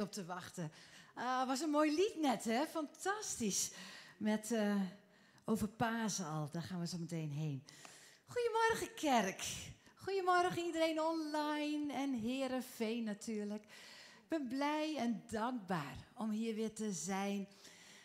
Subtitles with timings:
[0.00, 0.72] op te wachten.
[1.14, 2.66] Ah, was een mooi lied net, hè?
[2.66, 3.70] Fantastisch.
[4.16, 4.80] Met uh,
[5.44, 6.48] over Pasen al.
[6.52, 7.64] Daar gaan we zo meteen heen.
[8.26, 9.44] Goedemorgen, kerk.
[9.94, 13.62] Goedemorgen iedereen online en Herenveen natuurlijk.
[13.62, 17.48] Ik ben blij en dankbaar om hier weer te zijn.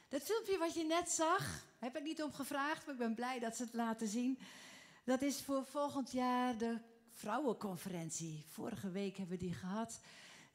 [0.09, 3.39] Dat filmpje wat je net zag, heb ik niet om gevraagd, maar ik ben blij
[3.39, 4.39] dat ze het laten zien.
[5.03, 6.77] Dat is voor volgend jaar de
[7.09, 8.45] vrouwenconferentie.
[8.47, 9.99] Vorige week hebben we die gehad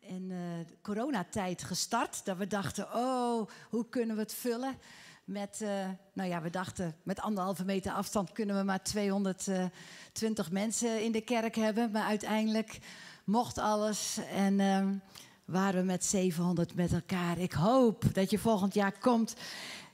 [0.07, 0.39] in uh,
[0.82, 2.24] coronatijd gestart.
[2.24, 4.77] Dat we dachten, oh, hoe kunnen we het vullen?
[5.24, 5.69] Met, uh,
[6.12, 11.20] nou ja, we dachten met anderhalve meter afstand kunnen we maar 220 mensen in de
[11.20, 11.91] kerk hebben.
[11.91, 12.79] Maar uiteindelijk
[13.24, 14.87] mocht alles en uh,
[15.45, 17.38] waren we met 700 met elkaar.
[17.38, 19.34] Ik hoop dat je volgend jaar komt.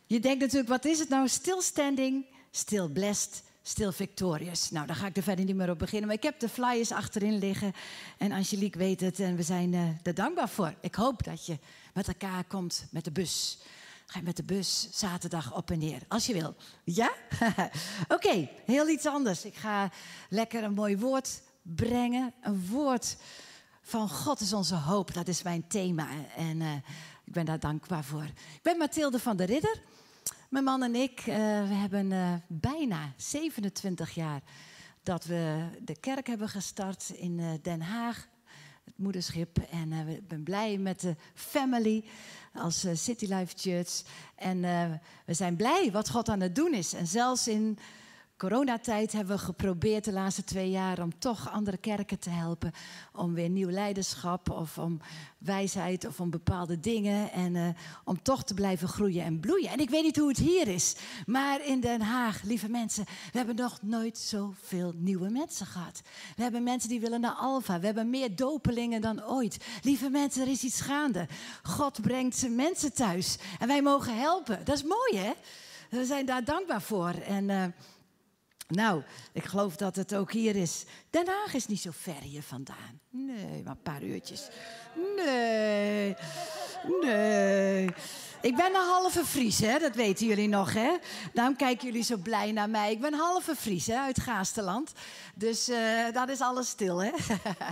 [0.06, 1.28] Je denkt natuurlijk, wat is het nou?
[1.28, 4.70] Stilstanding, still blessed Still Victorious.
[4.70, 6.06] Nou, daar ga ik er verder niet meer op beginnen.
[6.06, 7.72] Maar ik heb de flyers achterin liggen.
[8.18, 10.74] En Angelique weet het en we zijn uh, er dankbaar voor.
[10.80, 11.58] Ik hoop dat je
[11.94, 13.58] met elkaar komt met de bus.
[14.06, 16.54] Ga je met de bus zaterdag op en neer, als je wil.
[16.84, 17.12] Ja?
[18.16, 19.44] Oké, heel iets anders.
[19.44, 19.90] Ik ga
[20.28, 22.32] lekker een mooi woord brengen.
[22.42, 23.16] Een woord
[23.82, 25.14] van God is onze hoop.
[25.14, 26.08] Dat is mijn thema.
[26.36, 26.74] En uh,
[27.24, 28.24] ik ben daar dankbaar voor.
[28.24, 29.80] Ik ben Mathilde van der Ridder.
[30.50, 31.34] Mijn man en ik, uh,
[31.68, 34.40] we hebben uh, bijna 27 jaar
[35.02, 38.28] dat we de kerk hebben gestart in uh, Den Haag,
[38.84, 39.58] het moederschip.
[39.58, 42.04] En ik ben blij met de family
[42.52, 44.02] als City Life Church.
[44.34, 44.60] En
[45.24, 46.92] we zijn blij wat God aan het doen is.
[46.92, 47.78] En zelfs in
[48.40, 52.72] coronatijd hebben we geprobeerd de laatste twee jaar om toch andere kerken te helpen.
[53.12, 55.00] Om weer nieuw leiderschap of om
[55.38, 57.32] wijsheid of om bepaalde dingen.
[57.32, 57.68] En uh,
[58.04, 59.70] om toch te blijven groeien en bloeien.
[59.70, 60.96] En ik weet niet hoe het hier is,
[61.26, 66.02] maar in Den Haag, lieve mensen, we hebben nog nooit zoveel nieuwe mensen gehad.
[66.36, 67.80] We hebben mensen die willen naar Alfa.
[67.80, 69.64] We hebben meer dopelingen dan ooit.
[69.82, 71.26] Lieve mensen, er is iets gaande.
[71.62, 74.64] God brengt zijn mensen thuis en wij mogen helpen.
[74.64, 75.32] Dat is mooi, hè?
[75.90, 77.10] We zijn daar dankbaar voor.
[77.10, 77.48] En.
[77.48, 77.64] Uh,
[78.70, 80.84] nou, ik geloof dat het ook hier is.
[81.10, 83.00] Den Haag is niet zo ver hier vandaan.
[83.10, 84.48] Nee, maar een paar uurtjes.
[85.16, 86.16] Nee,
[87.00, 87.88] nee.
[88.42, 89.78] Ik ben een halve Fries, hè?
[89.78, 90.72] dat weten jullie nog.
[90.72, 90.96] Hè?
[91.32, 92.92] Daarom kijken jullie zo blij naar mij.
[92.92, 94.92] Ik ben halve Fries uit Gaasterland.
[95.34, 97.10] Dus uh, dat is alles stil, hè?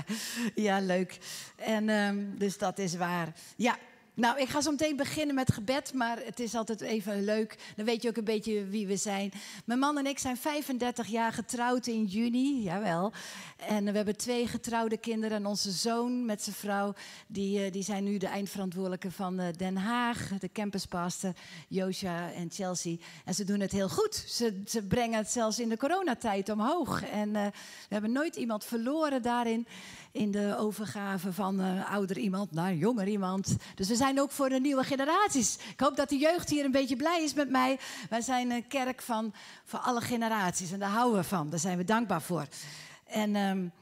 [0.66, 1.18] ja, leuk.
[1.56, 3.32] En um, dus dat is waar.
[3.56, 3.76] Ja,
[4.18, 7.58] nou, ik ga zo meteen beginnen met gebed, maar het is altijd even leuk.
[7.76, 9.32] Dan weet je ook een beetje wie we zijn.
[9.64, 13.12] Mijn man en ik zijn 35 jaar getrouwd in juni, jawel.
[13.56, 15.36] En we hebben twee getrouwde kinderen.
[15.36, 16.94] En onze zoon met zijn vrouw,
[17.26, 20.28] die, eh, die zijn nu de eindverantwoordelijke van eh, Den Haag.
[20.38, 21.32] De campuspastor,
[21.68, 22.96] Josja en Chelsea.
[23.24, 24.24] En ze doen het heel goed.
[24.26, 27.02] Ze, ze brengen het zelfs in de coronatijd omhoog.
[27.02, 27.46] En uh,
[27.88, 29.66] we hebben nooit iemand verloren daarin
[30.12, 33.56] in de overgave van uh, ouder iemand naar jonger iemand.
[33.74, 35.58] Dus we zijn ook voor de nieuwe generaties.
[35.72, 37.78] Ik hoop dat de jeugd hier een beetje blij is met mij.
[38.08, 41.50] Wij zijn een kerk van voor alle generaties en daar houden we van.
[41.50, 42.46] Daar zijn we dankbaar voor.
[43.06, 43.72] En um,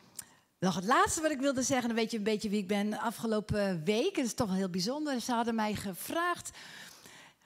[0.58, 2.98] nog het laatste wat ik wilde zeggen, dan weet je een beetje wie ik ben.
[2.98, 6.50] Afgelopen week, het is toch wel heel bijzonder, ze hadden mij gevraagd.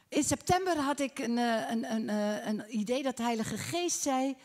[0.08, 4.02] In september had ik een, eh, een, een, eh, een idee dat de Heilige Geest
[4.02, 4.36] zei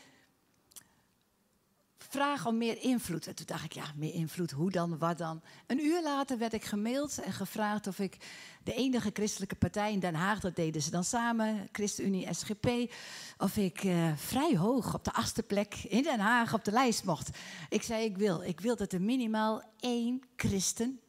[2.16, 3.26] vraag om meer invloed.
[3.26, 5.42] En toen dacht ik, ja, meer invloed, hoe dan, wat dan?
[5.66, 8.16] Een uur later werd ik gemaild en gevraagd of ik
[8.64, 12.92] de enige christelijke partij in Den Haag, dat deden ze dan samen, ChristenUnie, SGP,
[13.38, 17.04] of ik uh, vrij hoog op de achtste plek in Den Haag op de lijst
[17.04, 17.30] mocht.
[17.68, 18.42] Ik zei, ik wil.
[18.42, 21.00] Ik wil dat er minimaal één christen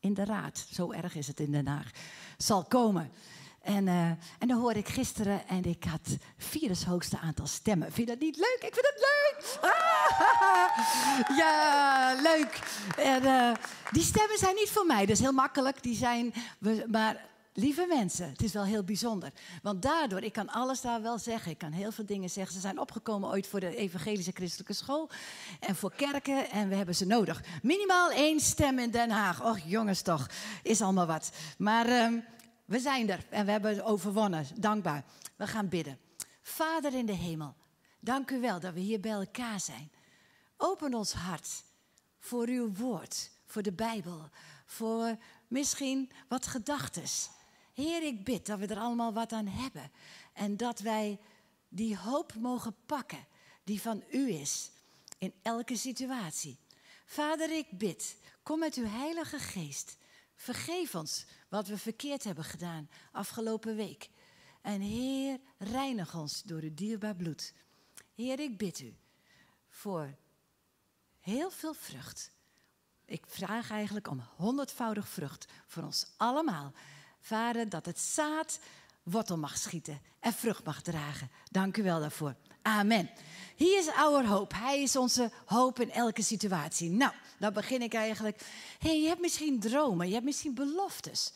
[0.00, 1.90] in de raad, zo erg is het in Den Haag,
[2.36, 3.10] zal komen.
[3.62, 4.06] En, uh,
[4.38, 7.92] en dan hoorde ik gisteren en ik had virus hoogste aantal stemmen.
[7.92, 8.58] Vind je dat niet leuk?
[8.60, 9.58] Ik vind het leuk!
[9.60, 10.78] Ah,
[11.40, 12.60] ja, leuk.
[12.96, 13.52] En, uh,
[13.90, 15.82] die stemmen zijn niet voor mij, dat is heel makkelijk.
[15.82, 16.34] Die zijn,
[16.86, 19.30] maar lieve mensen, het is wel heel bijzonder.
[19.62, 21.50] Want daardoor, ik kan alles daar wel zeggen.
[21.50, 22.54] Ik kan heel veel dingen zeggen.
[22.54, 25.10] Ze zijn opgekomen ooit voor de Evangelische Christelijke School.
[25.60, 26.50] En voor kerken.
[26.50, 27.42] En we hebben ze nodig.
[27.62, 29.44] Minimaal één stem in Den Haag.
[29.44, 30.26] Och, jongens toch.
[30.62, 31.30] Is allemaal wat.
[31.58, 32.18] Maar uh,
[32.72, 34.46] we zijn er en we hebben overwonnen.
[34.54, 35.04] Dankbaar.
[35.36, 35.98] We gaan bidden.
[36.42, 37.54] Vader in de hemel,
[38.00, 39.90] dank u wel dat we hier bij elkaar zijn.
[40.56, 41.64] Open ons hart
[42.18, 44.28] voor uw woord, voor de Bijbel,
[44.66, 45.16] voor
[45.48, 47.30] misschien wat gedachtes.
[47.74, 49.90] Heer, ik bid dat we er allemaal wat aan hebben
[50.32, 51.18] en dat wij
[51.68, 53.26] die hoop mogen pakken
[53.64, 54.70] die van u is
[55.18, 56.58] in elke situatie.
[57.04, 59.96] Vader, ik bid, kom met uw Heilige Geest.
[60.34, 64.08] Vergeef ons wat we verkeerd hebben gedaan afgelopen week.
[64.60, 67.54] En Heer, reinig ons door uw dierbaar bloed.
[68.14, 68.96] Heer, ik bid u
[69.68, 70.14] voor
[71.20, 72.32] heel veel vrucht
[73.12, 76.72] ik vraag eigenlijk om honderdvoudig vrucht voor ons allemaal.
[77.20, 78.58] Vader, dat het zaad
[79.02, 81.30] wortel mag schieten en vrucht mag dragen.
[81.50, 82.34] Dank u wel daarvoor.
[82.62, 83.10] Amen.
[83.56, 84.52] Hier is our hoop.
[84.52, 86.90] Hij is onze hoop in elke situatie.
[86.90, 88.42] Nou, dan begin ik eigenlijk.
[88.78, 91.32] hey, je hebt misschien dromen, je hebt misschien beloftes.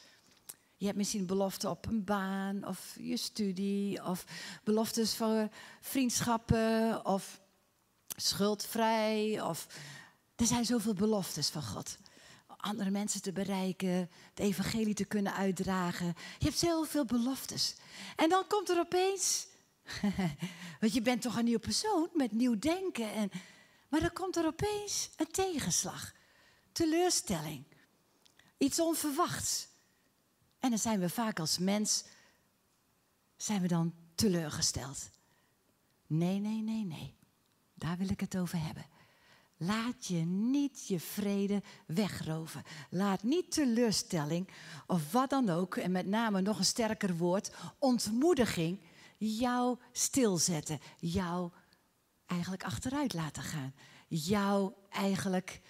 [0.78, 4.24] Je hebt misschien belofte op een baan of je studie of
[4.64, 5.48] beloftes voor
[5.80, 7.40] vriendschappen of
[8.16, 9.66] schuldvrij of
[10.36, 11.98] er zijn zoveel beloftes van God.
[12.56, 16.14] Andere mensen te bereiken, het evangelie te kunnen uitdragen.
[16.38, 17.74] Je hebt zoveel beloftes.
[18.16, 19.46] En dan komt er opeens,
[20.80, 23.12] want je bent toch een nieuw persoon met nieuw denken.
[23.12, 23.30] En,
[23.88, 26.12] maar dan komt er opeens een tegenslag,
[26.72, 27.64] teleurstelling,
[28.58, 29.68] iets onverwachts.
[30.66, 32.04] En dan zijn we vaak als mens,
[33.36, 35.10] zijn we dan teleurgesteld.
[36.06, 37.14] Nee, nee, nee, nee.
[37.74, 38.86] Daar wil ik het over hebben.
[39.56, 42.62] Laat je niet je vrede wegroven.
[42.90, 44.48] Laat niet teleurstelling
[44.86, 48.80] of wat dan ook, en met name nog een sterker woord, ontmoediging,
[49.16, 50.80] jou stilzetten.
[50.98, 51.50] Jou
[52.26, 53.74] eigenlijk achteruit laten gaan.
[54.08, 55.60] Jou eigenlijk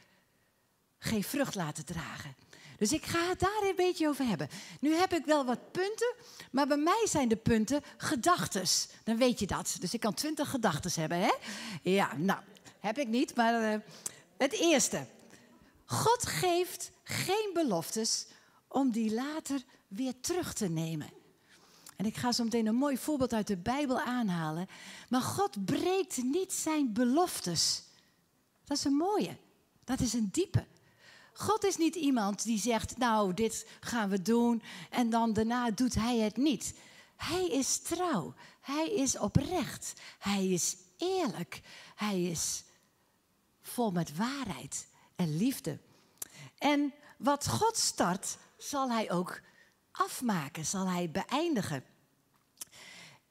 [0.98, 2.34] geen vrucht laten dragen.
[2.78, 4.48] Dus ik ga het daar een beetje over hebben.
[4.80, 6.14] Nu heb ik wel wat punten,
[6.50, 8.88] maar bij mij zijn de punten gedachtes.
[9.04, 9.76] Dan weet je dat.
[9.80, 11.32] Dus ik kan twintig gedachtes hebben, hè?
[11.82, 12.40] Ja, nou,
[12.80, 13.80] heb ik niet, maar uh,
[14.36, 15.06] het eerste.
[15.84, 18.26] God geeft geen beloftes
[18.68, 21.08] om die later weer terug te nemen.
[21.96, 24.66] En ik ga zo meteen een mooi voorbeeld uit de Bijbel aanhalen.
[25.08, 27.82] Maar God breekt niet zijn beloftes.
[28.64, 29.36] Dat is een mooie.
[29.84, 30.64] Dat is een diepe.
[31.38, 35.94] God is niet iemand die zegt, nou, dit gaan we doen en dan daarna doet
[35.94, 36.74] hij het niet.
[37.16, 38.34] Hij is trouw.
[38.60, 39.92] Hij is oprecht.
[40.18, 41.60] Hij is eerlijk.
[41.94, 42.64] Hij is
[43.62, 45.78] vol met waarheid en liefde.
[46.58, 49.40] En wat God start, zal hij ook
[49.92, 51.84] afmaken, zal hij beëindigen.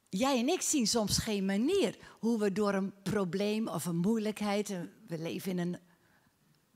[0.09, 4.67] Jij en ik zien soms geen manier hoe we door een probleem of een moeilijkheid,
[5.07, 5.79] we leven in een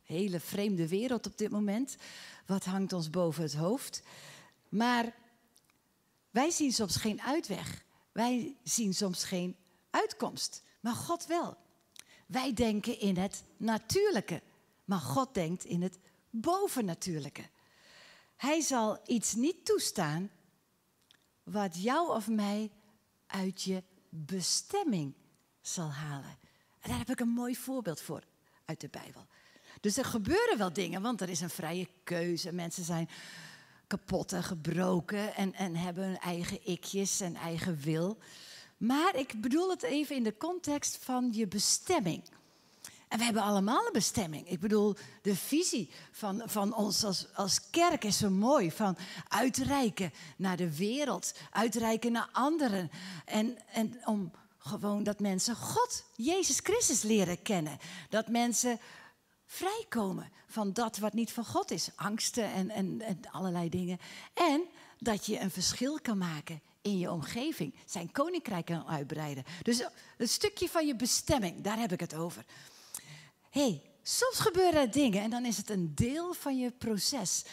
[0.09, 1.95] hele vreemde wereld op dit moment,
[2.45, 4.01] wat hangt ons boven het hoofd.
[4.69, 5.15] Maar
[6.29, 7.85] wij zien soms geen uitweg.
[8.11, 9.55] Wij zien soms geen
[9.89, 10.63] uitkomst.
[10.79, 11.57] Maar God wel.
[12.25, 14.41] Wij denken in het natuurlijke,
[14.85, 15.97] maar God denkt in het
[16.29, 17.49] bovennatuurlijke.
[18.35, 20.31] Hij zal iets niet toestaan
[21.43, 22.71] wat jou of mij
[23.27, 25.13] uit je bestemming
[25.61, 26.37] zal halen.
[26.79, 28.23] En daar heb ik een mooi voorbeeld voor
[28.65, 29.27] uit de Bijbel.
[29.79, 32.51] Dus er gebeuren wel dingen, want er is een vrije keuze.
[32.51, 33.09] Mensen zijn
[33.87, 38.17] kapot en gebroken en, en hebben hun eigen ikjes en eigen wil.
[38.77, 42.23] Maar ik bedoel het even in de context van je bestemming.
[43.07, 44.49] En we hebben allemaal een bestemming.
[44.49, 48.71] Ik bedoel, de visie van, van ons als, als kerk is zo mooi.
[48.71, 48.97] Van
[49.27, 52.91] uitreiken naar de wereld, uitreiken naar anderen.
[53.25, 57.77] En, en om gewoon dat mensen God, Jezus Christus, leren kennen.
[58.09, 58.79] Dat mensen
[59.51, 61.89] vrijkomen van dat wat niet van God is.
[61.95, 62.69] Angsten en,
[63.01, 63.97] en, allerlei dingen.
[64.33, 64.61] En
[64.97, 67.75] dat je een verschil kan maken in je omgeving.
[67.85, 69.43] Zijn koninkrijk kan uitbreiden.
[69.61, 69.83] Dus
[70.17, 72.45] een stukje van je bestemming, daar heb ik het over.
[73.49, 77.43] hey, soms gebeuren er dingen en dan is het een deel van je proces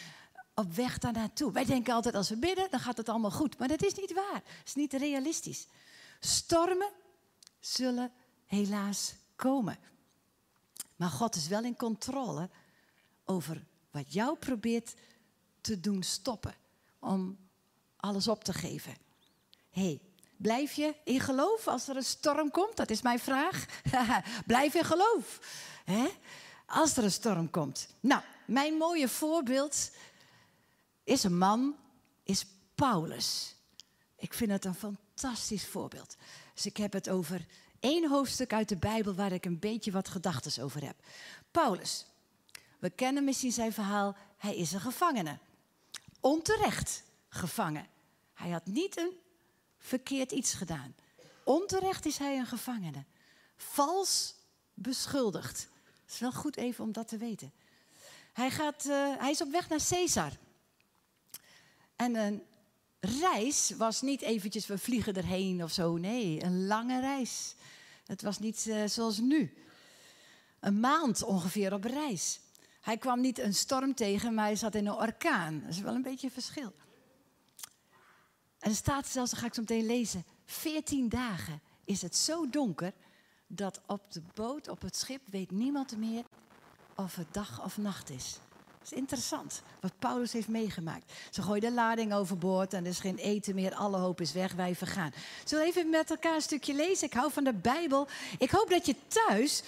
[0.55, 1.51] op weg daar naartoe.
[1.51, 3.57] Wij denken altijd als we bidden, dan gaat het allemaal goed.
[3.57, 4.41] Maar dat is niet waar.
[4.43, 5.67] Dat is niet realistisch.
[6.19, 6.91] Stormen
[7.59, 8.11] zullen
[8.45, 9.77] helaas komen.
[10.97, 12.49] Maar God is wel in controle
[13.25, 14.93] over wat jou probeert
[15.61, 16.55] te doen stoppen.
[16.99, 17.37] Om
[17.95, 18.95] alles op te geven.
[19.69, 20.01] hey,
[20.37, 22.75] blijf je in geloof als er een storm komt?
[22.75, 23.65] Dat is mijn vraag.
[24.45, 25.39] blijf in geloof.
[25.85, 26.07] Hè?
[26.65, 27.87] Als er een storm komt.
[27.99, 29.91] Nou, mijn mooie voorbeeld
[31.03, 31.75] is een man,
[32.23, 33.55] is Paulus.
[34.15, 36.15] Ik vind het een fantastisch voorbeeld.
[36.53, 37.45] Dus ik heb het over
[37.79, 40.95] één hoofdstuk uit de Bijbel waar ik een beetje wat gedachten over heb.
[41.51, 42.05] Paulus.
[42.79, 44.15] We kennen misschien zijn verhaal.
[44.37, 45.37] Hij is een gevangene.
[46.19, 47.87] Onterecht gevangen.
[48.33, 49.11] Hij had niet een
[49.77, 50.95] verkeerd iets gedaan.
[51.43, 53.03] Onterecht is hij een gevangene.
[53.55, 54.35] Vals
[54.73, 55.69] beschuldigd.
[56.03, 57.51] Het is wel goed even om dat te weten.
[58.33, 60.31] Hij, gaat, uh, hij is op weg naar Caesar.
[61.95, 62.43] En een
[63.07, 65.97] reis was niet eventjes, we vliegen erheen of zo.
[65.97, 67.55] Nee, een lange reis.
[68.05, 69.53] Het was niet uh, zoals nu.
[70.59, 72.39] Een maand ongeveer op reis.
[72.81, 75.61] Hij kwam niet een storm tegen, maar hij zat in een orkaan.
[75.61, 76.73] Dat is wel een beetje een verschil.
[78.59, 82.49] En er staat zelfs, dat ga ik zo meteen lezen, 14 dagen is het zo
[82.49, 82.93] donker
[83.47, 86.23] dat op de boot, op het schip, weet niemand meer
[86.95, 88.39] of het dag of nacht is.
[88.91, 91.11] Is interessant, wat Paulus heeft meegemaakt.
[91.29, 93.73] Ze gooien de lading overboord en er is geen eten meer.
[93.73, 95.13] Alle hoop is weg, wij vergaan.
[95.45, 97.07] Zullen we even met elkaar een stukje lezen?
[97.07, 98.07] Ik hou van de Bijbel.
[98.37, 99.63] Ik hoop dat je thuis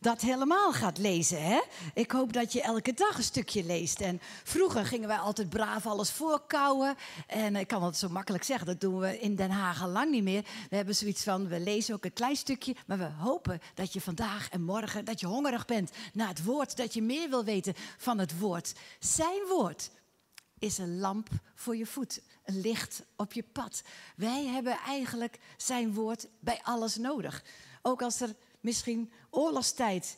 [0.00, 1.42] dat helemaal gaat lezen.
[1.42, 1.60] Hè?
[1.94, 4.00] Ik hoop dat je elke dag een stukje leest.
[4.00, 6.96] En vroeger gingen wij altijd braaf alles voorkouwen.
[7.26, 10.10] En ik kan het zo makkelijk zeggen, dat doen we in Den Haag al lang
[10.10, 10.42] niet meer.
[10.70, 12.76] We hebben zoiets van, we lezen ook een klein stukje.
[12.86, 16.76] Maar we hopen dat je vandaag en morgen, dat je hongerig bent naar het woord.
[16.76, 18.74] Dat je meer wil weten van het woord.
[18.98, 19.90] Zijn woord
[20.58, 23.82] is een lamp voor je voet, een licht op je pad.
[24.16, 27.44] Wij hebben eigenlijk zijn woord bij alles nodig.
[27.82, 30.16] Ook als er misschien oorlogstijd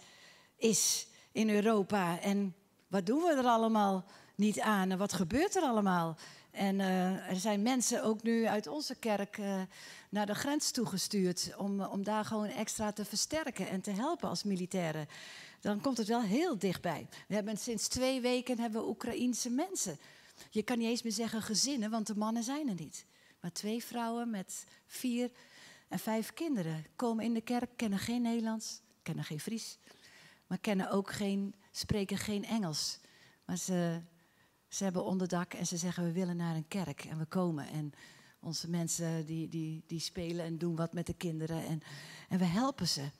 [0.56, 2.20] is in Europa.
[2.20, 2.54] En
[2.88, 4.04] wat doen we er allemaal
[4.34, 4.90] niet aan?
[4.90, 6.16] En wat gebeurt er allemaal?
[6.50, 9.60] En uh, er zijn mensen ook nu uit onze kerk uh,
[10.08, 14.42] naar de grens toegestuurd om, om daar gewoon extra te versterken en te helpen als
[14.42, 15.08] militairen.
[15.60, 17.06] Dan komt het wel heel dichtbij.
[17.28, 19.98] We hebben sinds twee weken hebben we Oekraïense mensen.
[20.50, 23.04] Je kan niet eens meer zeggen gezinnen, want de mannen zijn er niet.
[23.40, 25.30] Maar twee vrouwen met vier
[25.88, 29.78] en vijf kinderen komen in de kerk, kennen geen Nederlands, kennen geen Fries,
[30.46, 33.00] maar kennen ook geen, spreken geen Engels.
[33.44, 34.00] Maar ze,
[34.68, 37.68] ze hebben onderdak en ze zeggen we willen naar een kerk en we komen.
[37.68, 37.92] En
[38.40, 41.64] onze mensen die, die, die spelen en doen wat met de kinderen.
[41.66, 41.82] En,
[42.28, 43.10] en we helpen ze.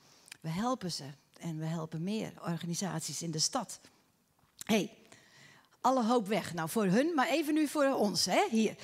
[0.41, 1.05] We helpen ze.
[1.39, 3.79] En we helpen meer organisaties in de stad.
[4.65, 4.97] hey,
[5.81, 6.53] alle hoop weg.
[6.53, 8.75] Nou, voor hun, maar even nu voor ons, hè, hier.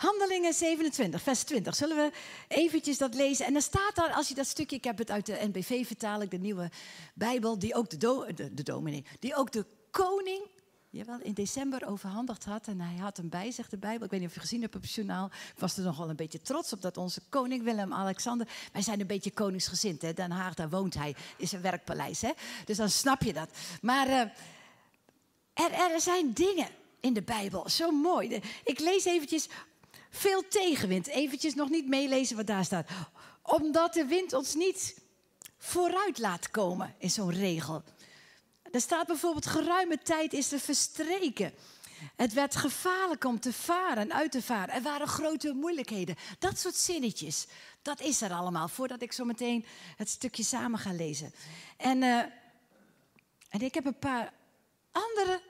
[0.00, 1.74] Handelingen 27, vers 20.
[1.74, 2.12] Zullen we
[2.48, 3.46] eventjes dat lezen?
[3.46, 6.28] En dan staat daar, als je dat stukje, ik heb het uit de NBV vertaal
[6.28, 6.70] de nieuwe
[7.14, 10.40] Bijbel, die ook de, do, de, dominee, die ook de koning
[10.90, 12.66] jawel, in december overhandigd had.
[12.66, 14.04] En hij had hem bij zich, de Bijbel.
[14.04, 15.26] Ik weet niet of je gezien hebt op het journaal.
[15.26, 18.48] Ik was er nog wel een beetje trots op dat onze koning Willem-Alexander...
[18.72, 20.12] Wij zijn een beetje koningsgezind, hè.
[20.12, 21.14] Den Haag, daar woont hij.
[21.36, 22.30] Is een werkpaleis, hè.
[22.64, 23.50] Dus dan snap je dat.
[23.80, 24.20] Maar uh,
[25.52, 26.68] er, er zijn dingen
[27.00, 28.40] in de Bijbel, zo mooi.
[28.64, 29.48] Ik lees eventjes
[30.10, 31.06] veel tegenwind.
[31.06, 32.90] Eventjes nog niet meelezen wat daar staat.
[33.42, 35.00] Omdat de wind ons niet
[35.58, 37.82] vooruit laat komen, is zo'n regel.
[38.70, 41.52] Er staat bijvoorbeeld geruime tijd is er verstreken.
[42.16, 44.74] Het werd gevaarlijk om te varen en uit te varen.
[44.74, 46.16] Er waren grote moeilijkheden.
[46.38, 47.46] Dat soort zinnetjes,
[47.82, 48.68] dat is er allemaal.
[48.68, 49.64] Voordat ik zo meteen
[49.96, 51.32] het stukje samen ga lezen.
[51.76, 52.18] En, uh,
[53.48, 54.32] en ik heb een paar
[54.92, 55.42] andere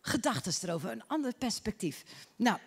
[0.00, 2.04] gedachten erover, een ander perspectief.
[2.36, 2.58] Nou,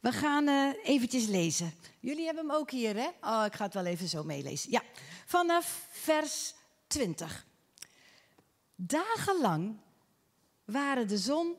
[0.00, 1.74] we gaan uh, eventjes lezen.
[2.00, 3.08] Jullie hebben hem ook hier, hè?
[3.20, 4.70] Oh, ik ga het wel even zo meelezen.
[4.70, 4.82] Ja,
[5.26, 6.54] vanaf vers
[6.86, 7.46] 20.
[8.74, 9.76] Dagenlang
[10.64, 11.56] waren de zon,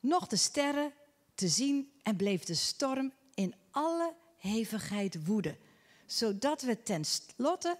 [0.00, 0.92] nog de sterren
[1.34, 5.58] te zien en bleef de storm in alle hevigheid woeden,
[6.06, 7.78] zodat we tenslotte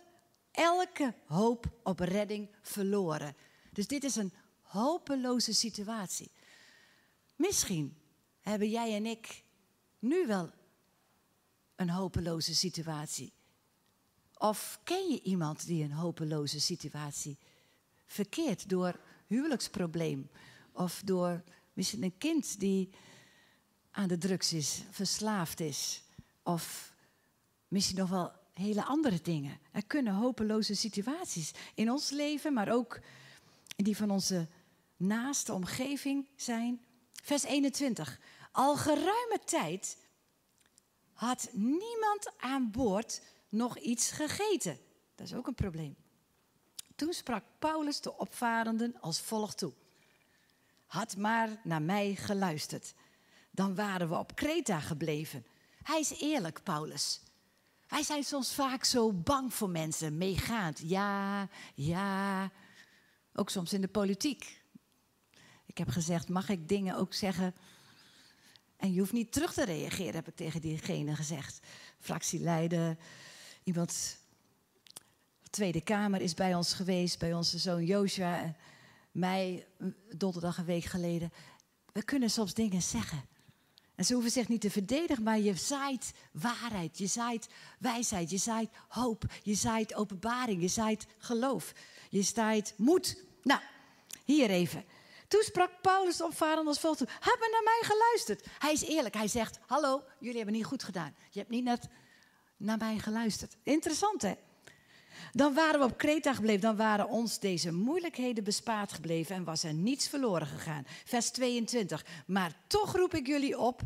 [0.50, 3.36] elke hoop op redding verloren.
[3.72, 4.32] Dus dit is een
[4.62, 6.30] hopeloze situatie.
[7.36, 8.01] Misschien
[8.42, 9.42] hebben jij en ik
[9.98, 10.50] nu wel
[11.76, 13.32] een hopeloze situatie?
[14.34, 17.38] Of ken je iemand die een hopeloze situatie
[18.06, 20.30] verkeert door huwelijksprobleem
[20.72, 22.90] of door misschien een kind die
[23.90, 26.02] aan de drugs is, verslaafd is
[26.42, 26.94] of
[27.68, 29.58] misschien nog wel hele andere dingen.
[29.72, 33.00] Er kunnen hopeloze situaties in ons leven, maar ook
[33.76, 34.48] in die van onze
[34.96, 36.80] naaste omgeving zijn.
[37.22, 38.20] Vers 21.
[38.52, 39.96] Al geruime tijd
[41.12, 44.78] had niemand aan boord nog iets gegeten.
[45.14, 45.96] Dat is ook een probleem.
[46.96, 49.72] Toen sprak Paulus de opvarenden als volgt toe.
[50.86, 52.94] Had maar naar mij geluisterd.
[53.50, 55.46] Dan waren we op Kreta gebleven.
[55.82, 57.20] Hij is eerlijk, Paulus.
[57.88, 60.80] Wij zijn soms vaak zo bang voor mensen, meegaand.
[60.84, 62.50] Ja, ja.
[63.32, 64.61] Ook soms in de politiek.
[65.72, 67.54] Ik heb gezegd, mag ik dingen ook zeggen?
[68.76, 71.60] En je hoeft niet terug te reageren, heb ik tegen diegene gezegd.
[72.00, 72.96] Fractieleider,
[73.64, 74.18] iemand,
[75.50, 78.54] Tweede Kamer is bij ons geweest, bij onze zoon Joshua,
[79.12, 79.66] mij,
[80.16, 81.32] donderdag een week geleden.
[81.92, 83.24] We kunnen soms dingen zeggen.
[83.94, 87.48] En ze hoeven zich niet te verdedigen, maar je zaait waarheid, je zaait
[87.78, 91.72] wijsheid, je zaait hoop, je zaait openbaring, je zaait geloof,
[92.10, 93.24] je zaait moed.
[93.42, 93.60] Nou,
[94.24, 94.84] hier even.
[95.32, 96.98] Toen sprak Paulus de opvarend als volgt.
[96.98, 98.46] Hebben naar mij geluisterd.
[98.58, 99.14] Hij is eerlijk.
[99.14, 101.14] Hij zegt, hallo, jullie hebben niet goed gedaan.
[101.30, 101.88] Je hebt niet net
[102.56, 103.56] naar mij geluisterd.
[103.62, 104.34] Interessant hè?
[105.32, 106.60] Dan waren we op Kreta gebleven.
[106.60, 110.86] Dan waren ons deze moeilijkheden bespaard gebleven en was er niets verloren gegaan.
[111.04, 112.04] Vers 22.
[112.26, 113.80] Maar toch roep ik jullie op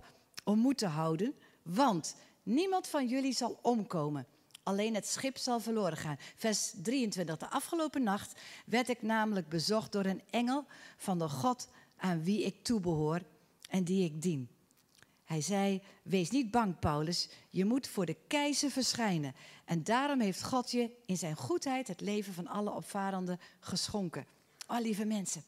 [0.45, 4.27] om moed te houden, want niemand van jullie zal omkomen.
[4.67, 6.17] Alleen het schip zal verloren gaan.
[6.37, 7.37] Vers 23.
[7.37, 10.65] De afgelopen nacht werd ik namelijk bezocht door een engel
[10.97, 13.21] van de God aan wie ik toebehoor
[13.69, 14.49] en die ik dien.
[15.25, 19.35] Hij zei: Wees niet bang, Paulus, je moet voor de keizer verschijnen.
[19.65, 24.27] En daarom heeft God je in zijn goedheid het leven van alle opvarenden geschonken.
[24.67, 25.45] Oh, lieve mensen,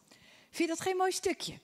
[0.50, 1.58] vind je dat geen mooi stukje?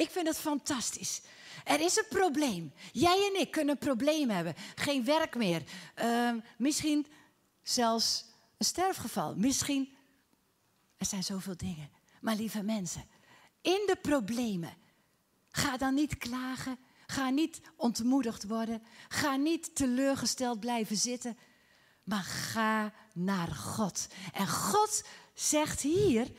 [0.00, 1.20] Ik vind het fantastisch.
[1.64, 2.72] Er is een probleem.
[2.92, 4.54] Jij en ik kunnen een probleem hebben.
[4.74, 5.62] Geen werk meer.
[6.02, 7.06] Uh, misschien
[7.62, 8.24] zelfs
[8.56, 9.34] een sterfgeval.
[9.34, 9.96] Misschien.
[10.96, 11.90] Er zijn zoveel dingen.
[12.20, 13.04] Maar lieve mensen,
[13.60, 14.74] in de problemen.
[15.50, 16.78] Ga dan niet klagen.
[17.06, 18.82] Ga niet ontmoedigd worden.
[19.08, 21.38] Ga niet teleurgesteld blijven zitten.
[22.04, 24.06] Maar ga naar God.
[24.32, 25.04] En God
[25.34, 26.32] zegt hier: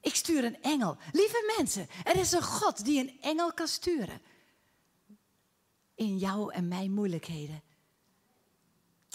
[0.00, 0.96] Ik stuur een engel.
[1.12, 4.20] Lieve mensen, er is een God die een engel kan sturen.
[5.94, 7.62] In jou en mijn moeilijkheden.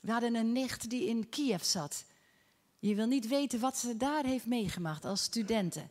[0.03, 2.05] We hadden een nicht die in Kiev zat.
[2.79, 5.89] Je wil niet weten wat ze daar heeft meegemaakt als studenten.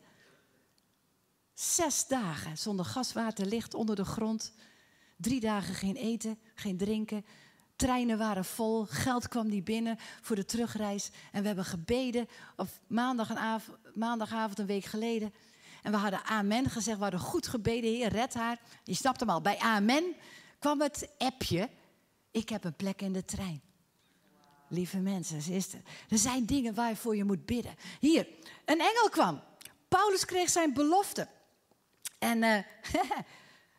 [1.55, 4.53] Zes dagen zonder gaswater, licht onder de grond.
[5.17, 7.25] Drie dagen geen eten, geen drinken.
[7.77, 11.11] Treinen waren vol, geld kwam niet binnen voor de terugreis.
[11.33, 15.35] En we hebben gebeden op maandagavond, maandagavond een week geleden.
[15.83, 18.59] En we hadden amen gezegd, we hadden goed gebeden, Heer, red haar.
[18.85, 20.15] Je snapt hem al, bij amen
[20.65, 21.69] kwam het appje,
[22.31, 23.63] ik heb een plek in de trein.
[24.69, 25.63] Lieve mensen,
[26.09, 27.75] er zijn dingen waarvoor je moet bidden.
[28.01, 28.29] Hier,
[28.65, 29.43] een engel kwam.
[29.89, 31.29] Paulus kreeg zijn belofte.
[32.19, 32.59] En uh,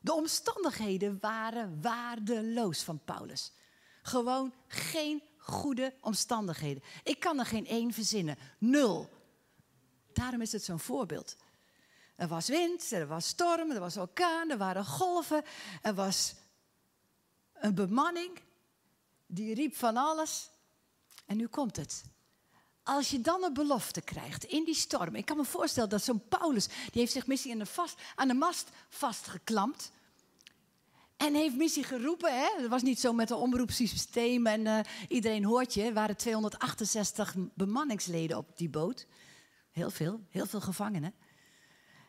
[0.02, 3.52] de omstandigheden waren waardeloos van Paulus.
[4.06, 6.84] Gewoon geen goede omstandigheden.
[7.04, 8.38] Ik kan er geen één verzinnen.
[8.58, 9.10] Nul.
[10.14, 11.36] Daarom is het zo'n voorbeeld.
[12.16, 15.44] Er was wind, er was storm, er was orkaan, er waren golven,
[15.82, 16.34] er was
[17.54, 18.40] een bemanning
[19.26, 20.50] die riep van alles.
[21.26, 22.04] En nu komt het.
[22.84, 25.16] Als je dan een belofte krijgt in die storm.
[25.16, 28.28] Ik kan me voorstellen dat zo'n Paulus, die heeft zich misschien aan de, vast, aan
[28.28, 29.92] de mast vastgeklampt.
[31.18, 32.40] En heeft missie geroepen.
[32.40, 32.48] Hè?
[32.58, 35.84] Het was niet zo met een omroepsysteem en uh, iedereen hoort je.
[35.84, 39.08] Er waren 268 bemanningsleden op die boot.
[39.72, 41.14] Heel veel, heel veel gevangenen.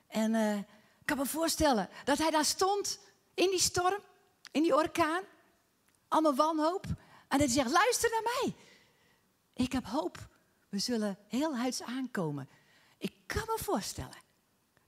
[0.09, 0.65] En uh, ik
[1.05, 2.99] kan me voorstellen dat hij daar stond
[3.35, 4.01] in die storm,
[4.51, 5.23] in die orkaan.
[6.09, 6.87] Allemaal wanhoop.
[7.29, 8.55] En dat hij zegt, luister naar mij.
[9.55, 10.29] Ik heb hoop.
[10.69, 12.49] We zullen heel huids aankomen.
[12.99, 14.19] Ik kan me voorstellen.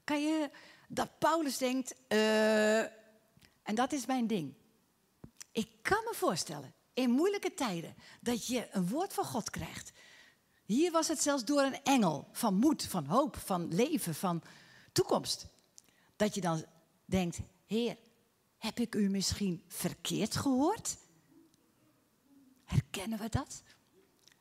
[0.03, 0.49] Kan je
[0.87, 2.83] dat Paulus denkt, uh,
[3.69, 4.53] en dat is mijn ding.
[5.51, 9.91] Ik kan me voorstellen, in moeilijke tijden, dat je een woord van God krijgt.
[10.65, 14.41] Hier was het zelfs door een engel van moed, van hoop, van leven, van
[14.91, 15.47] toekomst.
[16.15, 16.65] Dat je dan
[17.05, 17.97] denkt, Heer,
[18.57, 20.97] heb ik u misschien verkeerd gehoord?
[22.65, 23.63] Herkennen we dat?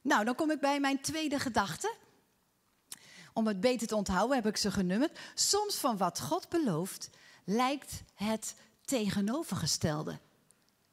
[0.00, 1.94] Nou, dan kom ik bij mijn tweede gedachte.
[3.32, 5.18] Om het beter te onthouden heb ik ze genummerd.
[5.34, 7.10] Soms van wat God belooft,
[7.44, 8.54] lijkt het
[8.88, 10.18] tegenovergestelde.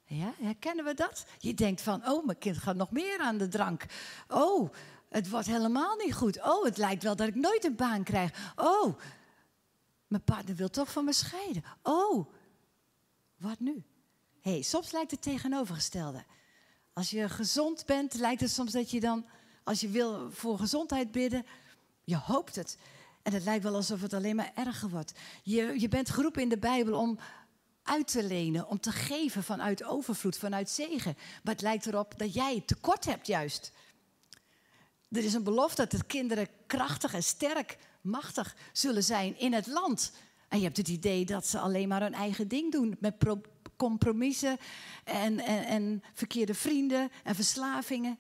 [0.05, 1.25] Ja, herkennen we dat?
[1.37, 3.85] Je denkt van, oh, mijn kind gaat nog meer aan de drank.
[4.27, 4.73] Oh,
[5.09, 6.43] het wordt helemaal niet goed.
[6.43, 8.53] Oh, het lijkt wel dat ik nooit een baan krijg.
[8.55, 8.99] Oh,
[10.07, 11.63] mijn partner wil toch van me scheiden.
[11.83, 12.31] Oh,
[13.37, 13.83] wat nu?
[14.41, 16.23] Hey, soms lijkt het tegenovergestelde.
[16.93, 19.25] Als je gezond bent, lijkt het soms dat je dan,
[19.63, 21.45] als je wil voor gezondheid bidden,
[22.03, 22.77] je hoopt het.
[23.21, 25.13] En het lijkt wel alsof het alleen maar erger wordt.
[25.43, 27.19] Je, je bent geroepen in de Bijbel om
[27.85, 31.17] uit te lenen, om te geven vanuit overvloed, vanuit zegen.
[31.43, 33.71] Maar het lijkt erop dat jij tekort hebt juist.
[35.11, 39.67] Er is een belofte dat de kinderen krachtig en sterk, machtig zullen zijn in het
[39.67, 40.11] land.
[40.47, 43.15] En je hebt het idee dat ze alleen maar hun eigen ding doen met
[43.75, 44.57] compromissen
[45.03, 48.19] en, en, en verkeerde vrienden en verslavingen.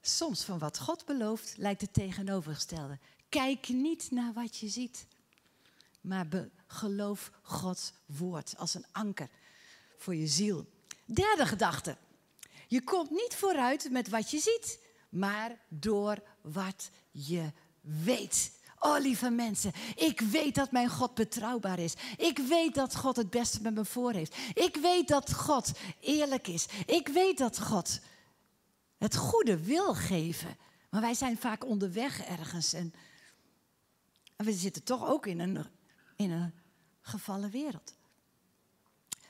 [0.00, 2.98] Soms van wat God belooft lijkt het tegenovergestelde.
[3.28, 5.06] Kijk niet naar wat je ziet
[6.04, 6.26] maar
[6.66, 9.28] geloof Gods woord als een anker
[9.96, 10.66] voor je ziel.
[11.04, 11.96] Derde gedachte.
[12.68, 18.52] Je komt niet vooruit met wat je ziet, maar door wat je weet.
[18.78, 21.94] Oh, lieve mensen, ik weet dat mijn God betrouwbaar is.
[22.16, 24.36] Ik weet dat God het beste met me voor heeft.
[24.54, 26.66] Ik weet dat God eerlijk is.
[26.86, 28.00] Ik weet dat God
[28.98, 30.56] het goede wil geven.
[30.90, 32.94] Maar wij zijn vaak onderweg ergens en,
[34.36, 35.66] we zitten toch ook in een
[36.16, 36.54] in een
[37.00, 37.94] gevallen wereld.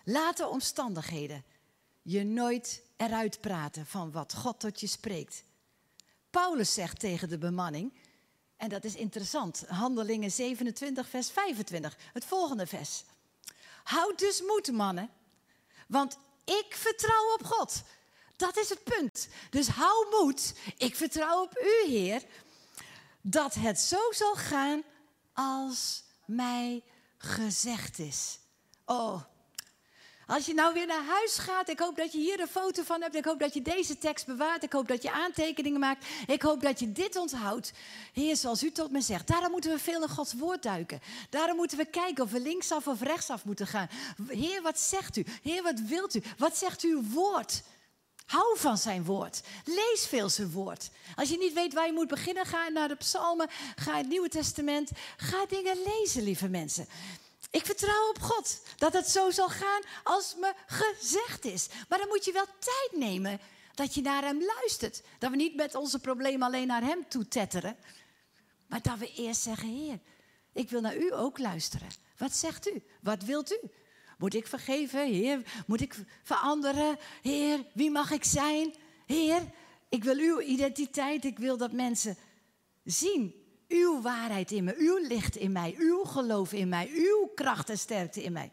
[0.05, 1.45] Laat de omstandigheden
[2.03, 5.45] je nooit eruit praten van wat God tot je spreekt.
[6.31, 7.93] Paulus zegt tegen de bemanning,
[8.57, 13.05] en dat is interessant, Handelingen 27, vers 25, het volgende vers.
[13.85, 15.11] Houd dus moed, mannen,
[15.89, 17.83] want ik vertrouw op God.
[18.37, 19.29] Dat is het punt.
[19.51, 20.55] Dus hou moed.
[20.77, 22.23] Ik vertrouw op u, Heer,
[23.21, 24.83] dat het zo zal gaan
[25.33, 26.83] als mij
[27.19, 28.39] gezegd is.
[28.85, 29.23] Oh,
[30.27, 33.03] als je nou weer naar huis gaat, ik hoop dat je hier een foto van
[33.03, 33.15] hebt.
[33.15, 34.63] Ik hoop dat je deze tekst bewaart.
[34.63, 36.07] Ik hoop dat je aantekeningen maakt.
[36.27, 37.73] Ik hoop dat je dit onthoudt.
[38.13, 39.27] Heer, zoals u tot me zegt.
[39.27, 41.01] Daarom moeten we veel in Gods woord duiken.
[41.31, 43.89] Daarom moeten we kijken of we linksaf of rechtsaf moeten gaan.
[44.27, 45.25] Heer, wat zegt u?
[45.43, 46.23] Heer, wat wilt u?
[46.39, 47.63] Wat zegt uw woord?
[48.25, 49.41] Hou van zijn woord.
[49.65, 50.91] Lees veel zijn woord.
[51.15, 54.29] Als je niet weet waar je moet beginnen, ga naar de psalmen, ga het Nieuwe
[54.29, 54.91] Testament.
[55.17, 56.87] Ga dingen lezen, lieve mensen.
[57.51, 61.69] Ik vertrouw op God dat het zo zal gaan als me gezegd is.
[61.89, 63.41] Maar dan moet je wel tijd nemen
[63.75, 65.03] dat je naar Hem luistert.
[65.19, 67.77] Dat we niet met onze problemen alleen naar Hem toe tetteren.
[68.67, 69.99] Maar dat we eerst zeggen, Heer,
[70.53, 71.89] ik wil naar U ook luisteren.
[72.17, 72.83] Wat zegt U?
[73.01, 73.59] Wat wilt U?
[74.25, 75.07] Moet ik vergeven?
[75.07, 76.99] Heer, moet ik veranderen?
[77.23, 78.75] Heer, wie mag ik zijn?
[79.07, 79.43] Heer,
[79.89, 81.25] ik wil uw identiteit.
[81.25, 82.17] Ik wil dat mensen
[82.85, 83.35] zien
[83.69, 87.79] uw waarheid in me, uw licht in mij, uw geloof in mij, uw kracht en
[87.79, 88.53] sterkte in mij.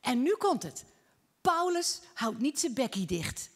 [0.00, 0.84] En nu komt het.
[1.40, 3.50] Paulus houdt niet zijn bekkie dicht.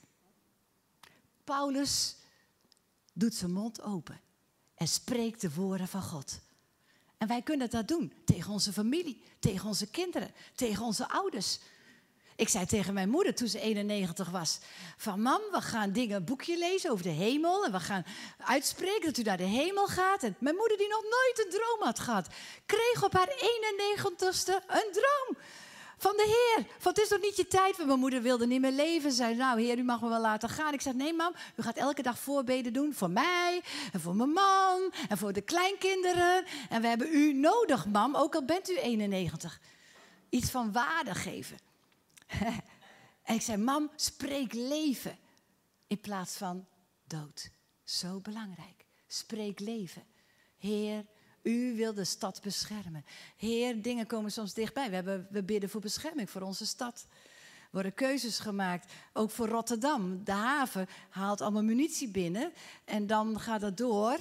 [1.45, 2.17] Paulus
[3.13, 4.21] doet zijn mond open
[4.75, 6.41] en spreekt de woorden van God.
[7.19, 11.59] En wij kunnen dat doen tegen onze familie, tegen onze kinderen, tegen onze ouders.
[12.37, 14.59] Ik zei tegen mijn moeder toen ze 91 was:
[14.97, 17.65] Van mam, we gaan dingen, een boekje lezen over de hemel.
[17.65, 18.05] En we gaan
[18.39, 20.23] uitspreken dat u naar de hemel gaat.
[20.23, 22.27] En mijn moeder, die nog nooit een droom had gehad,
[22.67, 25.37] kreeg op haar 91ste een droom
[25.99, 26.67] van de Heer.
[26.79, 27.77] Van het is nog niet je tijd.
[27.77, 29.11] Want mijn moeder wilde niet meer leven.
[29.11, 30.73] Ze zei, nou Heer, u mag me wel laten gaan.
[30.73, 33.63] Ik zei, nee mam, u gaat elke dag voorbeden doen voor mij.
[33.93, 34.93] En voor mijn man.
[35.09, 36.45] En voor de kleinkinderen.
[36.69, 38.17] En we hebben u nodig, mam.
[38.17, 39.61] Ook al bent u 91.
[40.29, 41.57] Iets van waarde geven.
[43.25, 45.19] en ik zei, mam, spreek leven.
[45.87, 46.67] In plaats van
[47.05, 47.51] dood.
[47.85, 48.85] Zo belangrijk.
[49.07, 50.07] Spreek leven.
[50.59, 51.05] Heer,
[51.49, 53.05] u wil de stad beschermen.
[53.37, 54.89] Heer, dingen komen soms dichtbij.
[54.89, 57.07] We, hebben, we bidden voor bescherming voor onze stad.
[57.09, 60.25] Er worden keuzes gemaakt, ook voor Rotterdam.
[60.25, 62.53] De haven haalt allemaal munitie binnen
[62.85, 64.19] en dan gaat dat door.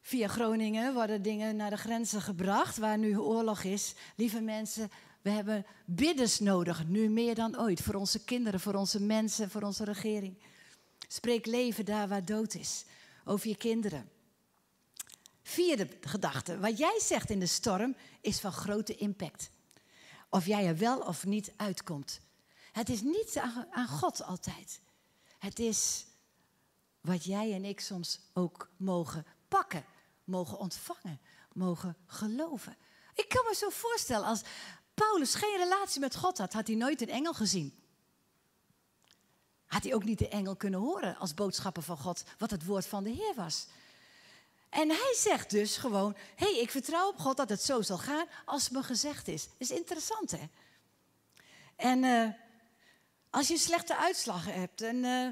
[0.00, 3.94] Via Groningen worden dingen naar de grenzen gebracht, waar nu oorlog is.
[4.16, 4.90] Lieve mensen,
[5.22, 7.80] we hebben bidders nodig, nu meer dan ooit.
[7.80, 10.38] Voor onze kinderen, voor onze mensen, voor onze regering.
[11.08, 12.84] Spreek leven daar waar dood is.
[13.24, 14.08] Over je kinderen.
[15.46, 16.58] Vierde gedachte.
[16.58, 19.50] Wat jij zegt in de storm is van grote impact.
[20.28, 22.20] Of jij er wel of niet uitkomt.
[22.72, 24.80] Het is niet aan God altijd.
[25.38, 26.06] Het is
[27.00, 29.84] wat jij en ik soms ook mogen pakken,
[30.24, 31.20] mogen ontvangen,
[31.52, 32.76] mogen geloven.
[33.14, 34.42] Ik kan me zo voorstellen, als
[34.94, 37.78] Paulus geen relatie met God had, had hij nooit een engel gezien.
[39.66, 42.86] Had hij ook niet de engel kunnen horen als boodschapper van God, wat het woord
[42.86, 43.66] van de Heer was.
[44.74, 47.98] En hij zegt dus gewoon: hé, hey, ik vertrouw op God dat het zo zal
[47.98, 49.48] gaan als me gezegd is.
[49.58, 50.48] is interessant, hè?
[51.76, 52.28] En uh,
[53.30, 55.28] als je slechte uitslag hebt en uh,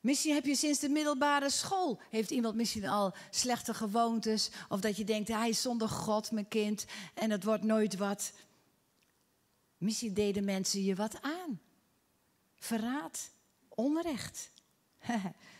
[0.00, 4.96] misschien heb je sinds de middelbare school, heeft iemand misschien al slechte gewoontes, of dat
[4.96, 8.32] je denkt, hij is zonder God, mijn kind, en het wordt nooit wat.
[9.76, 11.60] Misschien deden mensen je wat aan.
[12.56, 13.30] Verraad,
[13.68, 14.50] onrecht.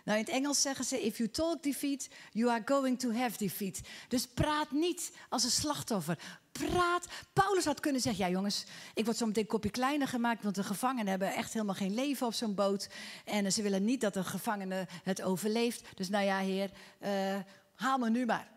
[0.05, 3.39] nou, in het Engels zeggen ze: If you talk defeat, you are going to have
[3.39, 3.81] defeat.
[4.09, 6.19] Dus praat niet als een slachtoffer.
[6.53, 7.07] Praat.
[7.33, 10.43] Paulus had kunnen zeggen: Ja, jongens, ik word zo meteen een kopje kleiner gemaakt.
[10.43, 12.89] Want de gevangenen hebben echt helemaal geen leven op zo'n boot.
[13.25, 15.85] En ze willen niet dat de gevangene het overleeft.
[15.95, 17.39] Dus nou ja, heer, uh,
[17.75, 18.51] haal me nu maar.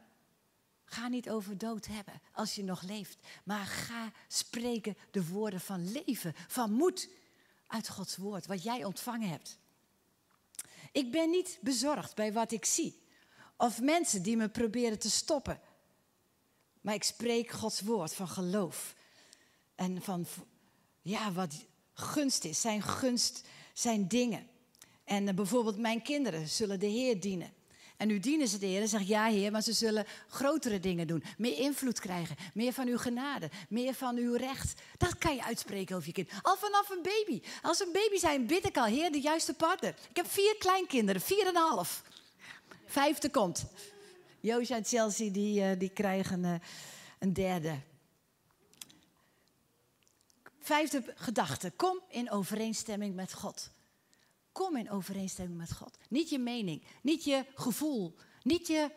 [0.85, 3.17] Ga niet over dood hebben als je nog leeft.
[3.43, 7.09] Maar ga spreken de woorden van leven, van moed
[7.67, 9.59] uit Gods woord, wat jij ontvangen hebt.
[10.95, 13.01] Ik ben niet bezorgd bij wat ik zie.
[13.57, 15.59] Of mensen die me proberen te stoppen.
[16.81, 18.95] Maar ik spreek Gods woord van geloof.
[19.75, 20.25] En van
[21.01, 22.61] ja, wat gunst is.
[22.61, 24.47] Zijn gunst zijn dingen.
[25.03, 27.53] En eh, bijvoorbeeld mijn kinderen zullen de Heer dienen.
[27.97, 31.07] En nu dienen ze de Heer en zeggen, ja Heer, maar ze zullen grotere dingen
[31.07, 31.23] doen.
[31.37, 34.81] Meer invloed krijgen, meer van uw genade, meer van uw recht.
[34.97, 36.29] Dat kan je uitspreken over je kind.
[36.41, 37.41] Al vanaf een baby.
[37.61, 39.95] Als een baby zijn, bid ik al, Heer, de juiste partner.
[40.09, 42.03] Ik heb vier kleinkinderen, vier en een half.
[42.85, 43.65] Vijfde komt.
[44.39, 46.53] Joosja en Chelsea, die, uh, die krijgen uh,
[47.19, 47.79] een derde.
[50.59, 53.69] Vijfde gedachte, kom in overeenstemming met God.
[54.55, 55.97] Kom in overeenstemming met God.
[56.09, 58.91] Niet je mening, niet je gevoel, niet je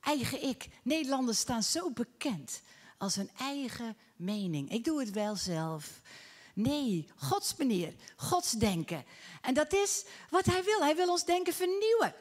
[0.00, 0.68] eigen ik.
[0.82, 2.62] Nederlanders staan zo bekend
[2.98, 4.70] als hun eigen mening.
[4.70, 6.00] Ik doe het wel zelf.
[6.54, 9.04] Nee, Gods manier, Gods denken.
[9.42, 10.80] En dat is wat Hij wil.
[10.80, 12.14] Hij wil ons denken vernieuwen.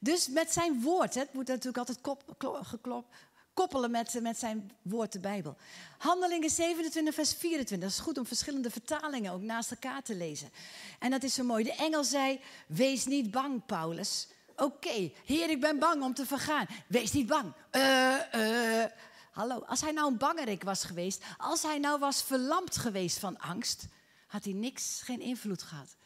[0.00, 2.34] Dus met zijn woord, het moet natuurlijk altijd kop,
[2.82, 3.06] klop,
[3.60, 5.56] koppelen met, met zijn woord, de Bijbel.
[5.98, 7.88] Handelingen 27, vers 24.
[7.88, 10.50] Dat is goed om verschillende vertalingen ook naast elkaar te lezen.
[10.98, 11.64] En dat is zo mooi.
[11.64, 14.28] De engel zei, wees niet bang, Paulus.
[14.56, 16.66] Oké, heer, ik ben bang om te vergaan.
[16.86, 17.52] Wees niet bang.
[17.72, 18.84] Uh, uh.
[19.30, 23.38] Hallo, als hij nou een bangerik was geweest, als hij nou was verlamd geweest van
[23.38, 23.86] angst,
[24.26, 25.96] had hij niks, geen invloed gehad.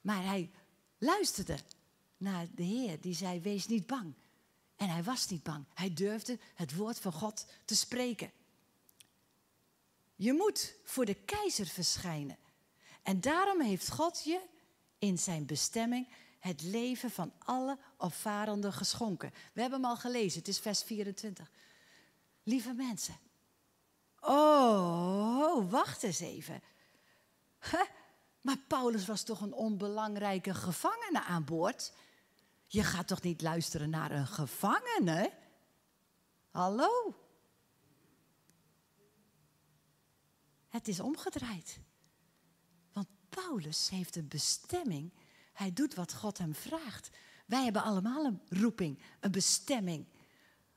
[0.00, 0.50] Maar hij
[0.98, 1.58] luisterde
[2.16, 4.14] naar de Heer, die zei: Wees niet bang.
[4.82, 5.64] En hij was niet bang.
[5.74, 8.30] Hij durfde het woord van God te spreken.
[10.16, 12.36] Je moet voor de keizer verschijnen.
[13.02, 14.40] En daarom heeft God je
[14.98, 19.32] in zijn bestemming het leven van alle opvarenden geschonken.
[19.52, 21.50] We hebben hem al gelezen, het is vers 24.
[22.42, 23.16] Lieve mensen.
[24.20, 26.62] Oh, wacht eens even.
[28.40, 31.92] Maar Paulus was toch een onbelangrijke gevangene aan boord?
[32.72, 35.32] Je gaat toch niet luisteren naar een gevangene?
[36.50, 37.16] Hallo?
[40.68, 41.80] Het is omgedraaid.
[42.92, 45.12] Want Paulus heeft een bestemming.
[45.52, 47.10] Hij doet wat God hem vraagt.
[47.46, 50.06] Wij hebben allemaal een roeping, een bestemming.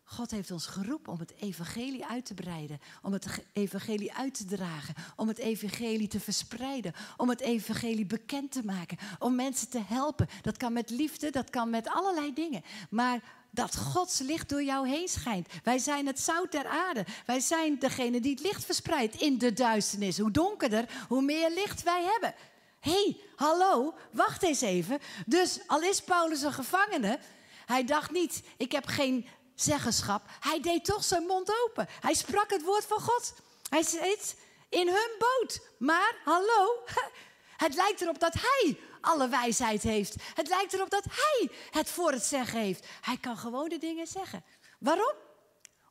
[0.08, 4.46] God heeft ons geroepen om het evangelie uit te breiden, om het evangelie uit te
[4.46, 9.82] dragen, om het evangelie te verspreiden, om het evangelie bekend te maken, om mensen te
[9.86, 10.28] helpen.
[10.42, 12.64] Dat kan met liefde, dat kan met allerlei dingen.
[12.90, 15.48] Maar dat Gods licht door jou heen schijnt.
[15.64, 17.06] Wij zijn het zout der aarde.
[17.26, 20.18] Wij zijn degene die het licht verspreidt in de duisternis.
[20.18, 22.34] Hoe donkerder, hoe meer licht wij hebben.
[22.80, 25.00] Hé, hey, hallo, wacht eens even.
[25.26, 27.20] Dus al is Paulus een gevangene,
[27.66, 30.22] hij dacht niet, ik heb geen zeggenschap.
[30.40, 31.88] Hij deed toch zijn mond open.
[32.00, 33.34] Hij sprak het woord van God.
[33.70, 34.36] Hij zit
[34.70, 35.60] in hun boot.
[35.78, 36.84] Maar, hallo,
[37.66, 40.16] het lijkt erop dat hij alle wijsheid heeft.
[40.34, 42.88] Het lijkt erop dat hij het voor het zeggen heeft.
[43.02, 44.44] Hij kan gewoon de dingen zeggen.
[44.80, 45.14] Waarom?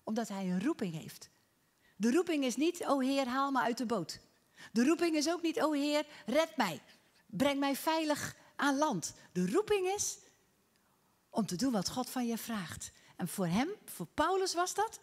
[0.05, 1.31] Omdat hij een roeping heeft.
[1.97, 4.19] De roeping is niet, oh Heer, haal me uit de boot.
[4.73, 6.83] De roeping is ook niet, oh Heer, red mij.
[7.27, 9.15] Breng mij veilig aan land.
[9.33, 10.19] De roeping is
[11.31, 12.93] om te doen wat God van je vraagt.
[13.17, 15.01] En voor hem, voor Paulus was dat,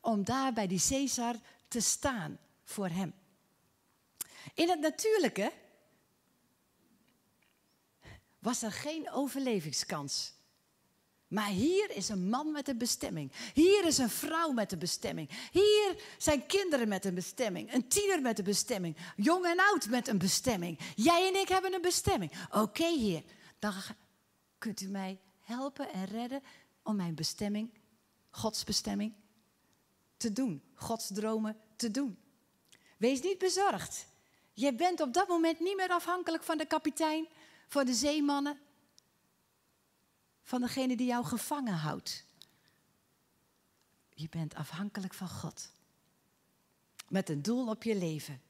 [0.00, 1.34] om daar bij die Caesar
[1.68, 3.14] te staan voor hem.
[4.54, 5.52] In het natuurlijke
[8.38, 10.34] was er geen overlevingskans.
[11.28, 13.32] Maar hier is een man met een bestemming.
[13.54, 15.30] Hier is een vrouw met een bestemming.
[15.50, 17.72] Hier zijn kinderen met een bestemming.
[17.72, 18.96] Een tiener met een bestemming.
[19.16, 20.78] Jong en oud met een bestemming.
[20.94, 22.32] Jij en ik hebben een bestemming.
[22.50, 23.22] Oké, Heer,
[23.58, 23.72] dan
[24.58, 26.42] kunt u mij helpen en redden
[26.86, 27.70] om mijn bestemming,
[28.30, 29.14] Gods bestemming,
[30.16, 30.62] te doen.
[30.74, 32.18] Gods dromen te doen.
[32.96, 34.06] Wees niet bezorgd.
[34.52, 37.26] Je bent op dat moment niet meer afhankelijk van de kapitein,
[37.68, 38.58] van de zeemannen,
[40.42, 42.24] van degene die jou gevangen houdt.
[44.14, 45.70] Je bent afhankelijk van God.
[47.08, 48.40] Met een doel op je leven.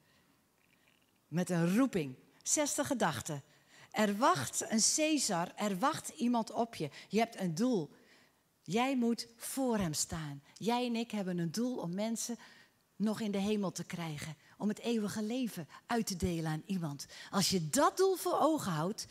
[1.27, 2.15] Met een roeping.
[2.43, 3.41] Zesde gedachte.
[3.91, 6.89] Er wacht een Caesar, er wacht iemand op je.
[7.07, 7.89] Je hebt een doel.
[8.69, 10.41] Jij moet voor hem staan.
[10.53, 12.37] Jij en ik hebben een doel om mensen
[12.95, 14.35] nog in de hemel te krijgen.
[14.57, 17.05] Om het eeuwige leven uit te delen aan iemand.
[17.31, 19.07] Als je dat doel voor ogen houdt,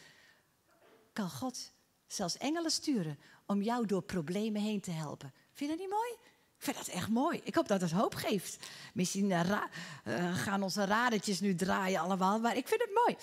[1.12, 1.72] kan God
[2.06, 5.32] zelfs engelen sturen om jou door problemen heen te helpen.
[5.52, 6.12] Vind je dat niet mooi?
[6.56, 7.40] Ik vind dat echt mooi.
[7.44, 8.66] Ik hoop dat het hoop geeft.
[8.94, 9.62] Misschien uh,
[10.04, 13.16] uh, gaan onze radertjes nu draaien allemaal, maar ik vind het mooi.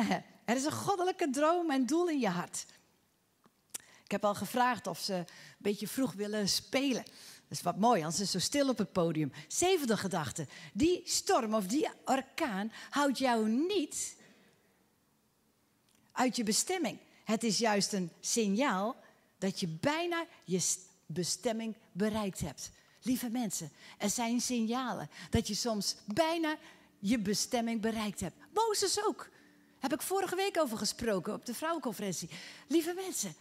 [0.44, 2.66] er is een goddelijke droom en doel in je hart.
[4.12, 5.26] Ik heb al gevraagd of ze een
[5.58, 7.02] beetje vroeg willen spelen.
[7.02, 9.32] Dat is wat mooi, anders is zo stil op het podium.
[9.48, 10.46] Zevende gedachte.
[10.72, 14.16] Die storm of die orkaan houdt jou niet
[16.12, 16.98] uit je bestemming.
[17.24, 18.96] Het is juist een signaal
[19.38, 20.74] dat je bijna je
[21.06, 22.70] bestemming bereikt hebt.
[23.02, 26.56] Lieve mensen, er zijn signalen dat je soms bijna
[26.98, 28.36] je bestemming bereikt hebt.
[28.54, 29.28] Mozes ook.
[29.78, 32.28] Heb ik vorige week over gesproken op de vrouwenconferentie.
[32.66, 33.34] Lieve mensen,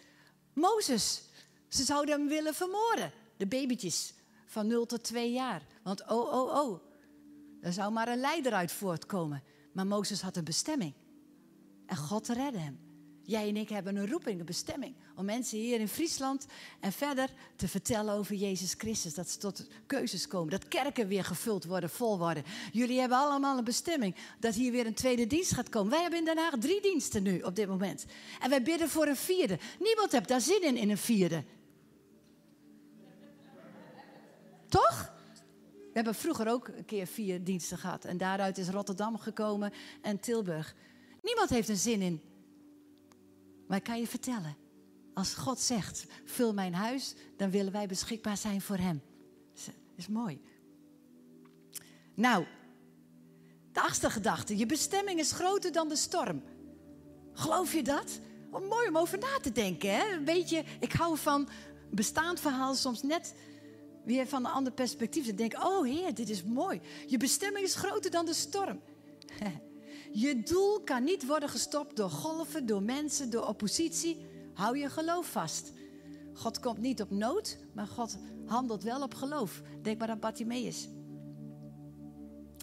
[0.53, 1.23] Mozes.
[1.67, 3.11] Ze zouden hem willen vermoorden.
[3.37, 4.13] De babytjes
[4.45, 5.65] van 0 tot 2 jaar.
[5.83, 6.81] Want oh, oh, oh.
[7.61, 9.43] Er zou maar een leider uit voortkomen.
[9.71, 10.93] Maar Mozes had een bestemming.
[11.85, 12.90] En God redde hem.
[13.23, 14.95] Jij en ik hebben een roeping, een bestemming.
[15.15, 16.45] Om mensen hier in Friesland
[16.79, 19.13] en verder te vertellen over Jezus Christus.
[19.13, 20.49] Dat ze tot keuzes komen.
[20.49, 22.43] Dat kerken weer gevuld worden, vol worden.
[22.71, 24.15] Jullie hebben allemaal een bestemming.
[24.39, 25.91] Dat hier weer een tweede dienst gaat komen.
[25.91, 28.05] Wij hebben in Den Haag drie diensten nu op dit moment.
[28.39, 29.59] En wij bidden voor een vierde.
[29.79, 31.43] Niemand heeft daar zin in, in een vierde.
[34.69, 35.13] Toch?
[35.69, 38.05] We hebben vroeger ook een keer vier diensten gehad.
[38.05, 40.75] En daaruit is Rotterdam gekomen en Tilburg.
[41.21, 42.21] Niemand heeft een zin in.
[43.71, 44.57] Maar ik kan je vertellen.
[45.13, 49.01] Als God zegt, vul mijn huis, dan willen wij beschikbaar zijn voor hem.
[49.53, 50.41] Dat is mooi.
[52.13, 52.45] Nou,
[53.71, 54.57] de achtste gedachte.
[54.57, 56.43] Je bestemming is groter dan de storm.
[57.33, 58.19] Geloof je dat?
[58.49, 59.95] Wat mooi om over na te denken.
[59.95, 60.15] Hè?
[60.15, 61.49] Een beetje, ik hou van
[61.89, 63.35] bestaand verhaal soms net
[64.03, 65.25] weer van een ander perspectief.
[65.25, 66.81] Dan denk oh heer, dit is mooi.
[67.07, 68.81] Je bestemming is groter dan de storm.
[70.11, 74.25] Je doel kan niet worden gestopt door golven, door mensen, door oppositie.
[74.53, 75.71] Hou je geloof vast.
[76.33, 79.61] God komt niet op nood, maar God handelt wel op geloof.
[79.81, 80.87] Denk maar aan Bartimaeus.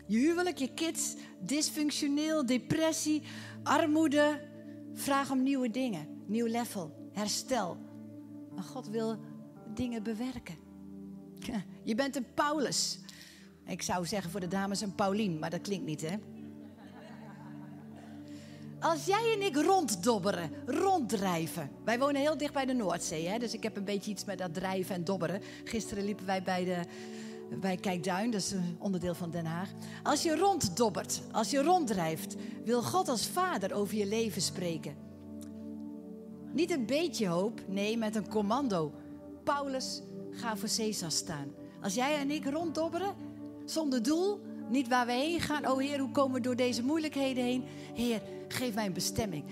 [0.07, 3.23] Je huwelijk, je kids, dysfunctioneel, depressie,
[3.63, 4.41] armoede.
[4.93, 7.77] Vraag om nieuwe dingen, nieuw level, herstel.
[8.55, 9.19] Maar God wil
[9.75, 10.57] dingen bewerken.
[11.85, 12.99] Je bent een Paulus.
[13.67, 16.17] Ik zou zeggen voor de dames een Paulien, maar dat klinkt niet, hè?
[18.81, 21.71] Als jij en ik ronddobberen, ronddrijven.
[21.85, 23.39] Wij wonen heel dicht bij de Noordzee, hè?
[23.39, 25.43] dus ik heb een beetje iets met dat drijven en dobberen.
[25.65, 26.81] Gisteren liepen wij bij, de,
[27.61, 29.71] bij Kijkduin, dat is een onderdeel van Den Haag.
[30.03, 34.97] Als je ronddobbert, als je ronddrijft, wil God als vader over je leven spreken.
[36.53, 38.93] Niet een beetje hoop, nee, met een commando.
[39.45, 41.53] Paulus, ga voor Caesar staan.
[41.83, 43.15] Als jij en ik ronddobberen,
[43.65, 45.69] zonder doel, niet waar we heen gaan.
[45.69, 47.65] Oh Heer, hoe komen we door deze moeilijkheden heen?
[47.95, 49.45] Heer, geef mij een bestemming.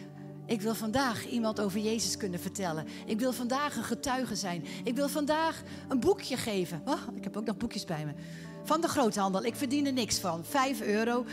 [0.47, 2.87] Ik wil vandaag iemand over Jezus kunnen vertellen.
[3.07, 4.65] Ik wil vandaag een getuige zijn.
[4.85, 6.83] Ik wil vandaag een boekje geven.
[6.85, 8.13] Oh, ik heb ook nog boekjes bij me.
[8.65, 9.45] Van de groothandel.
[9.45, 10.45] Ik verdien er niks van.
[10.45, 11.25] Vijf euro.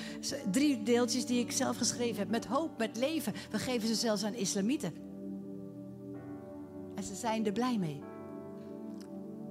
[0.52, 2.30] Drie deeltjes die ik zelf geschreven heb.
[2.30, 3.34] Met hoop, met leven.
[3.52, 4.94] We geven ze zelfs aan islamieten.
[6.96, 8.02] En ze zijn er blij mee.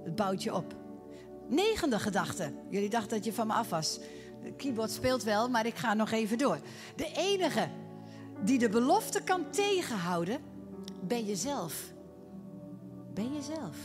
[0.04, 0.76] Het bouwt je op.
[1.48, 2.52] Negende gedachte.
[2.70, 3.98] Jullie dachten dat je van me af was.
[4.42, 6.58] De keyboard speelt wel, maar ik ga nog even door.
[6.96, 7.68] De enige
[8.44, 10.40] die de belofte kan tegenhouden,
[11.00, 11.92] ben jezelf.
[13.14, 13.76] Ben jezelf.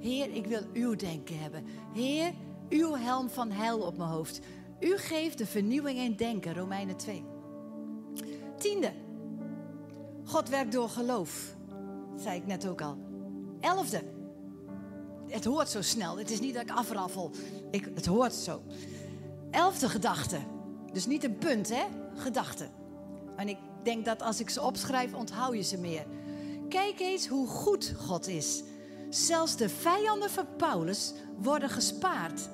[0.00, 1.64] Heer, ik wil uw denken hebben.
[1.94, 2.32] Heer,
[2.68, 4.40] uw helm van heil op mijn hoofd.
[4.80, 7.24] U geeft de vernieuwing in denken, Romeinen 2.
[8.58, 8.92] Tiende.
[10.24, 11.56] God werkt door geloof.
[12.16, 12.98] Zei ik net ook al.
[13.60, 14.02] Elfde.
[15.28, 16.18] Het hoort zo snel.
[16.18, 17.30] Het is niet dat ik afraffel.
[17.70, 18.62] Ik, het hoort zo.
[19.54, 20.38] Elfde gedachte.
[20.92, 21.84] Dus niet een punt, hè?
[22.14, 22.68] Gedachte.
[23.36, 26.06] En ik denk dat als ik ze opschrijf, onthoud je ze meer.
[26.68, 28.62] Kijk eens hoe goed God is.
[29.08, 32.48] Zelfs de vijanden van Paulus worden gespaard.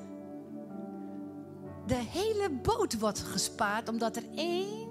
[1.86, 4.88] De hele boot wordt gespaard omdat er één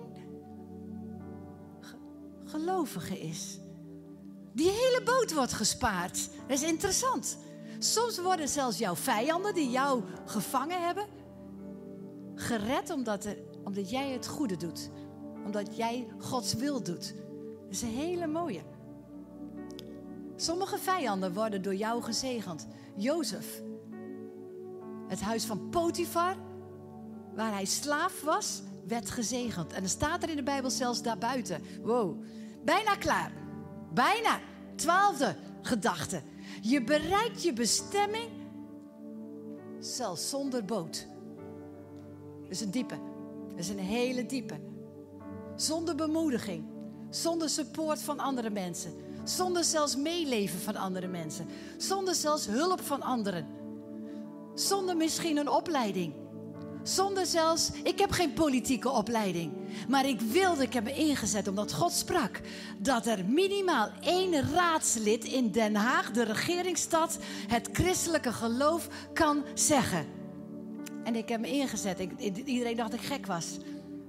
[2.45, 3.60] gelovige is.
[4.54, 6.30] Die hele boot wordt gespaard.
[6.48, 7.38] Dat is interessant.
[7.80, 11.06] Soms worden zelfs jouw vijanden die jou gevangen hebben,
[12.49, 14.89] gered omdat, er, omdat jij het goede doet.
[15.45, 17.13] Omdat jij Gods wil doet.
[17.62, 18.62] Dat is een hele mooie.
[20.35, 22.67] Sommige vijanden worden door jou gezegend.
[22.95, 23.62] Jozef,
[25.07, 26.35] het huis van Potifar,
[27.35, 29.73] waar hij slaaf was, werd gezegend.
[29.73, 31.62] En er staat er in de Bijbel zelfs daarbuiten.
[31.81, 32.23] Wow,
[32.63, 33.31] bijna klaar.
[33.93, 34.39] Bijna.
[34.75, 36.21] Twaalfde gedachte.
[36.62, 38.29] Je bereikt je bestemming
[39.79, 41.07] zelfs zonder boot.
[42.49, 42.97] Dat is een diepe.
[43.49, 44.59] Dat is een hele diepe.
[45.55, 46.63] Zonder bemoediging.
[47.09, 48.93] Zonder support van andere mensen.
[49.23, 51.47] Zonder zelfs meeleven van andere mensen.
[51.77, 53.47] Zonder zelfs hulp van anderen.
[54.53, 56.13] Zonder misschien een opleiding.
[56.83, 59.53] Zonder zelfs, ik heb geen politieke opleiding.
[59.88, 62.41] Maar ik wilde, ik heb me ingezet omdat God sprak.
[62.77, 70.18] Dat er minimaal één raadslid in Den Haag, de regeringsstad, het christelijke geloof kan zeggen.
[71.10, 72.00] En ik heb me ingezet.
[72.00, 72.12] Ik,
[72.45, 73.58] iedereen dacht dat ik gek was.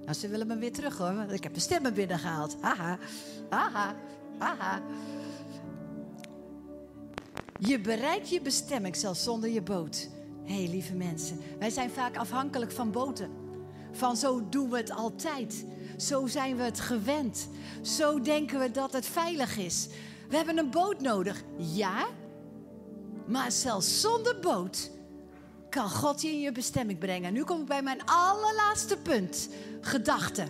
[0.01, 1.15] Nou, ze willen me weer terug hoor.
[1.15, 2.57] Want ik heb de stemmen binnengehaald.
[2.59, 2.97] Haha,
[3.49, 3.95] haha,
[4.37, 4.81] haha.
[7.59, 10.09] Je bereikt je bestemming zelfs zonder je boot.
[10.43, 13.29] Hé, hey, lieve mensen, wij zijn vaak afhankelijk van boten.
[13.91, 15.65] Van zo doen we het altijd.
[15.97, 17.49] Zo zijn we het gewend.
[17.81, 19.87] Zo denken we dat het veilig is.
[20.29, 22.05] We hebben een boot nodig, ja.
[23.25, 24.91] Maar zelfs zonder boot
[25.71, 27.33] kan God je in je bestemming brengen.
[27.33, 29.49] Nu kom ik bij mijn allerlaatste punt.
[29.81, 30.43] Gedachte.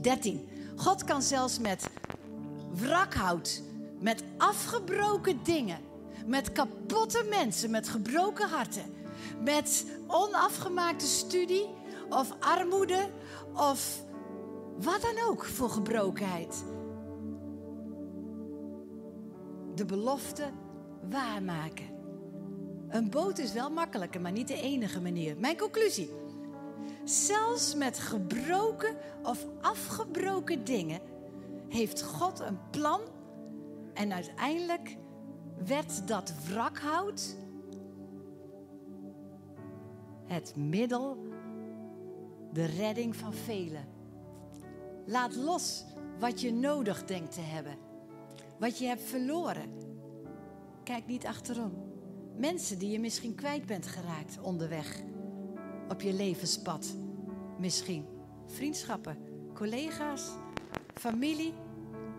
[0.00, 0.48] 13.
[0.76, 1.88] God kan zelfs met
[2.72, 3.62] wrakhout,
[4.00, 5.86] met afgebroken dingen
[6.28, 8.84] met kapotte mensen, met gebroken harten,
[9.44, 11.66] met onafgemaakte studie
[12.08, 13.08] of armoede
[13.54, 14.04] of
[14.80, 16.64] wat dan ook voor gebrokenheid.
[19.74, 20.44] De belofte
[21.10, 21.87] waarmaken.
[22.88, 25.36] Een boot is wel makkelijker, maar niet de enige manier.
[25.38, 26.10] Mijn conclusie.
[27.04, 31.00] Zelfs met gebroken of afgebroken dingen
[31.68, 33.00] heeft God een plan.
[33.94, 34.96] En uiteindelijk
[35.66, 37.36] werd dat wrakhout
[40.24, 41.16] het middel,
[42.52, 43.88] de redding van velen.
[45.06, 45.84] Laat los
[46.18, 47.76] wat je nodig denkt te hebben.
[48.58, 49.70] Wat je hebt verloren.
[50.82, 51.87] Kijk niet achterom.
[52.38, 55.00] Mensen die je misschien kwijt bent geraakt onderweg.
[55.88, 56.86] Op je levenspad.
[57.58, 58.06] Misschien.
[58.46, 59.18] Vriendschappen,
[59.54, 60.22] collega's,
[60.94, 61.52] familie.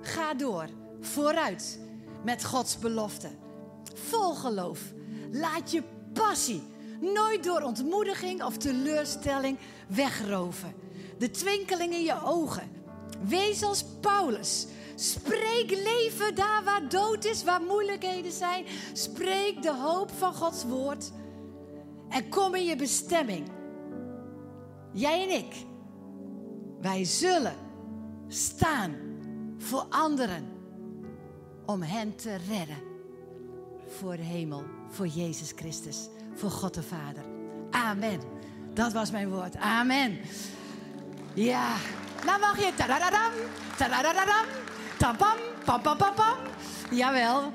[0.01, 0.69] Ga door.
[0.99, 1.79] Vooruit.
[2.23, 3.29] Met Gods belofte.
[3.93, 4.93] Vol geloof.
[5.31, 6.61] Laat je passie
[6.99, 9.57] nooit door ontmoediging of teleurstelling
[9.87, 10.73] wegroven.
[11.17, 12.69] De twinkeling in je ogen.
[13.27, 14.67] Wees als Paulus.
[14.99, 18.65] Spreek leven daar waar dood is, waar moeilijkheden zijn.
[18.93, 21.11] Spreek de hoop van Gods woord.
[22.09, 23.47] En kom in je bestemming.
[24.93, 25.53] Jij en ik.
[26.81, 27.55] Wij zullen
[28.27, 28.95] staan
[29.57, 30.47] voor anderen.
[31.65, 32.77] Om hen te redden.
[33.87, 37.23] Voor de hemel, voor Jezus Christus, voor God de Vader.
[37.69, 38.19] Amen.
[38.73, 39.55] Dat was mijn woord.
[39.55, 40.19] Amen.
[41.33, 41.75] Ja.
[42.25, 42.73] Nou mag je.
[42.75, 43.31] Tadadadam,
[43.77, 44.45] tadadadam,
[44.99, 46.37] tampam, pam, pam, pam, pam.
[46.91, 47.51] Jawel.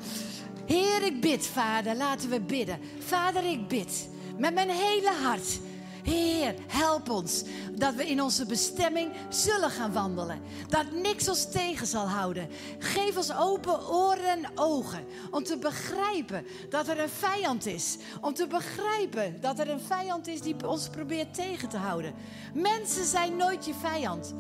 [0.67, 1.97] Heer, ik bid, Vader.
[1.97, 2.81] Laten we bidden.
[2.99, 4.09] Vader, ik bid.
[4.39, 5.61] Met mijn hele hart.
[6.03, 10.41] Heer, help ons dat we in onze bestemming zullen gaan wandelen.
[10.69, 12.49] Dat niks ons tegen zal houden.
[12.79, 17.97] Geef ons open oren en ogen om te begrijpen dat er een vijand is.
[18.21, 22.15] Om te begrijpen dat er een vijand is die ons probeert tegen te houden.
[22.55, 24.35] Mensen zijn nooit je vijand.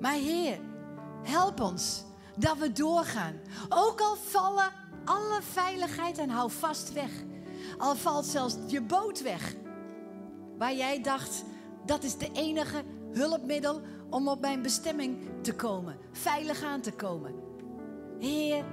[0.00, 0.58] Maar Heer,
[1.28, 2.04] help ons
[2.36, 3.34] dat we doorgaan.
[3.68, 4.72] Ook al vallen
[5.04, 7.10] alle veiligheid en hou vast weg.
[7.78, 9.54] Al valt zelfs je boot weg.
[10.58, 11.44] Waar jij dacht,
[11.86, 15.96] dat is de enige hulpmiddel om op mijn bestemming te komen.
[16.12, 17.34] Veilig aan te komen.
[18.18, 18.64] Heer,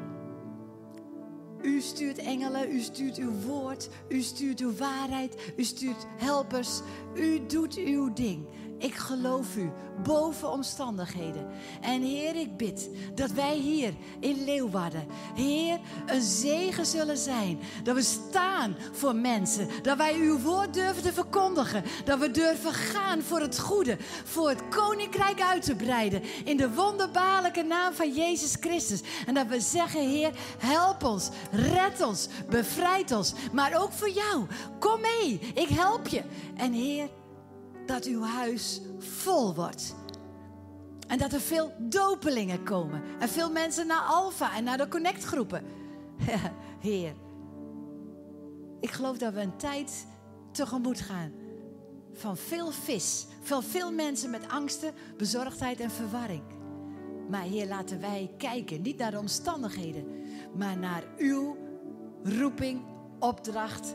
[1.62, 6.82] u stuurt engelen, u stuurt uw woord, u stuurt uw waarheid, u stuurt helpers.
[7.16, 8.48] U doet uw ding.
[8.78, 9.72] Ik geloof u
[10.04, 11.48] boven omstandigheden.
[11.82, 17.60] En Heer, ik bid dat wij hier in Leeuwarden, Heer, een zegen zullen zijn.
[17.84, 19.70] Dat we staan voor mensen.
[19.82, 21.84] Dat wij uw woord durven te verkondigen.
[22.06, 23.98] Dat we durven gaan voor het goede.
[24.24, 26.22] Voor het koninkrijk uit te breiden.
[26.44, 29.02] In de wonderbaarlijke naam van Jezus Christus.
[29.26, 31.30] En dat we zeggen, Heer, help ons.
[31.52, 32.28] Red ons.
[32.50, 33.34] Bevrijd ons.
[33.52, 34.46] Maar ook voor jou.
[34.80, 35.40] Kom mee.
[35.54, 36.24] Ik help je.
[36.56, 37.10] En Heer,
[37.86, 39.96] dat uw huis vol wordt.
[41.08, 43.02] En dat er veel dopelingen komen.
[43.20, 45.64] En veel mensen naar Alpha en naar de connectgroepen.
[46.80, 47.14] Heer,
[48.80, 50.08] ik geloof dat we een tijd
[50.52, 51.32] tegemoet gaan
[52.14, 53.26] van veel vis.
[53.42, 56.44] Van veel mensen met angsten, bezorgdheid en verwarring.
[57.30, 60.06] Maar Heer, laten wij kijken, niet naar de omstandigheden,
[60.58, 61.58] maar naar uw
[62.24, 62.82] roeping,
[63.20, 63.94] opdracht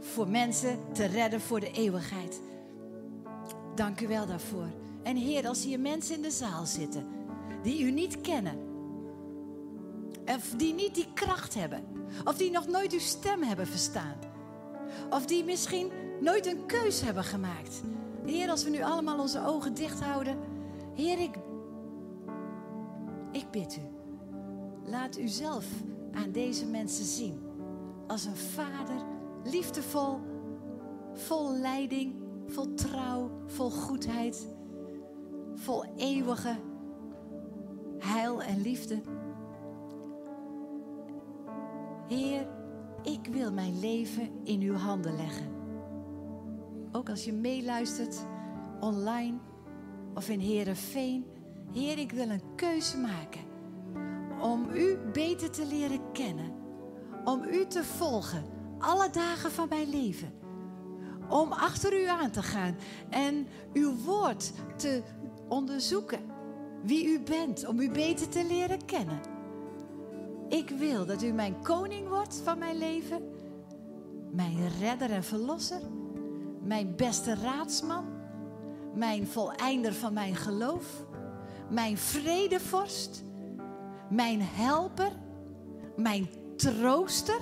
[0.00, 2.40] voor mensen te redden voor de eeuwigheid.
[3.76, 4.68] Dank u wel daarvoor.
[5.02, 7.06] En Heer, als hier mensen in de zaal zitten
[7.62, 8.58] die u niet kennen,
[10.26, 11.84] of die niet die kracht hebben,
[12.24, 14.16] of die nog nooit uw stem hebben verstaan,
[15.10, 17.82] of die misschien nooit een keus hebben gemaakt.
[18.24, 20.38] Heer, als we nu allemaal onze ogen dicht houden,
[20.94, 21.36] Heer, ik,
[23.32, 23.82] ik bid u,
[24.90, 25.66] laat u zelf
[26.12, 27.40] aan deze mensen zien
[28.06, 29.02] als een vader,
[29.44, 30.20] liefdevol,
[31.12, 34.46] vol leiding, vol trouw, vol goedheid,
[35.54, 36.56] vol eeuwige
[37.98, 39.00] heil en liefde.
[42.08, 42.46] Heer,
[43.02, 45.46] ik wil mijn leven in uw handen leggen.
[46.92, 48.26] Ook als je meeluistert
[48.80, 49.38] online
[50.14, 51.24] of in Herenveen.
[51.72, 53.40] Heer, ik wil een keuze maken
[54.40, 56.52] om u beter te leren kennen.
[57.24, 58.44] Om u te volgen
[58.78, 60.32] alle dagen van mijn leven
[61.28, 62.76] om achter u aan te gaan
[63.10, 65.02] en uw woord te
[65.48, 66.20] onderzoeken.
[66.82, 69.20] Wie u bent, om u beter te leren kennen.
[70.48, 73.22] Ik wil dat u mijn koning wordt van mijn leven,
[74.30, 75.80] mijn redder en verlosser,
[76.62, 78.04] mijn beste raadsman,
[78.94, 81.04] mijn voleinder van mijn geloof,
[81.70, 83.22] mijn vredevorst,
[84.10, 85.12] mijn helper,
[85.96, 87.40] mijn trooster.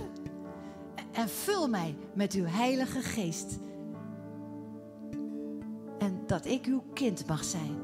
[1.12, 3.58] En vul mij met uw heilige geest
[6.26, 7.78] dat ik uw kind mag zijn.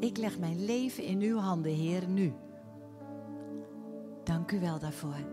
[0.00, 2.32] Ik leg mijn leven in uw handen, Heer, nu.
[4.24, 5.26] Dank u wel daarvoor.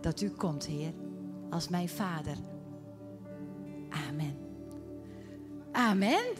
[0.00, 0.92] Dat u komt, Heer.
[1.50, 2.36] als mijn Vader.
[4.08, 4.36] Amen.
[5.72, 6.36] Amen.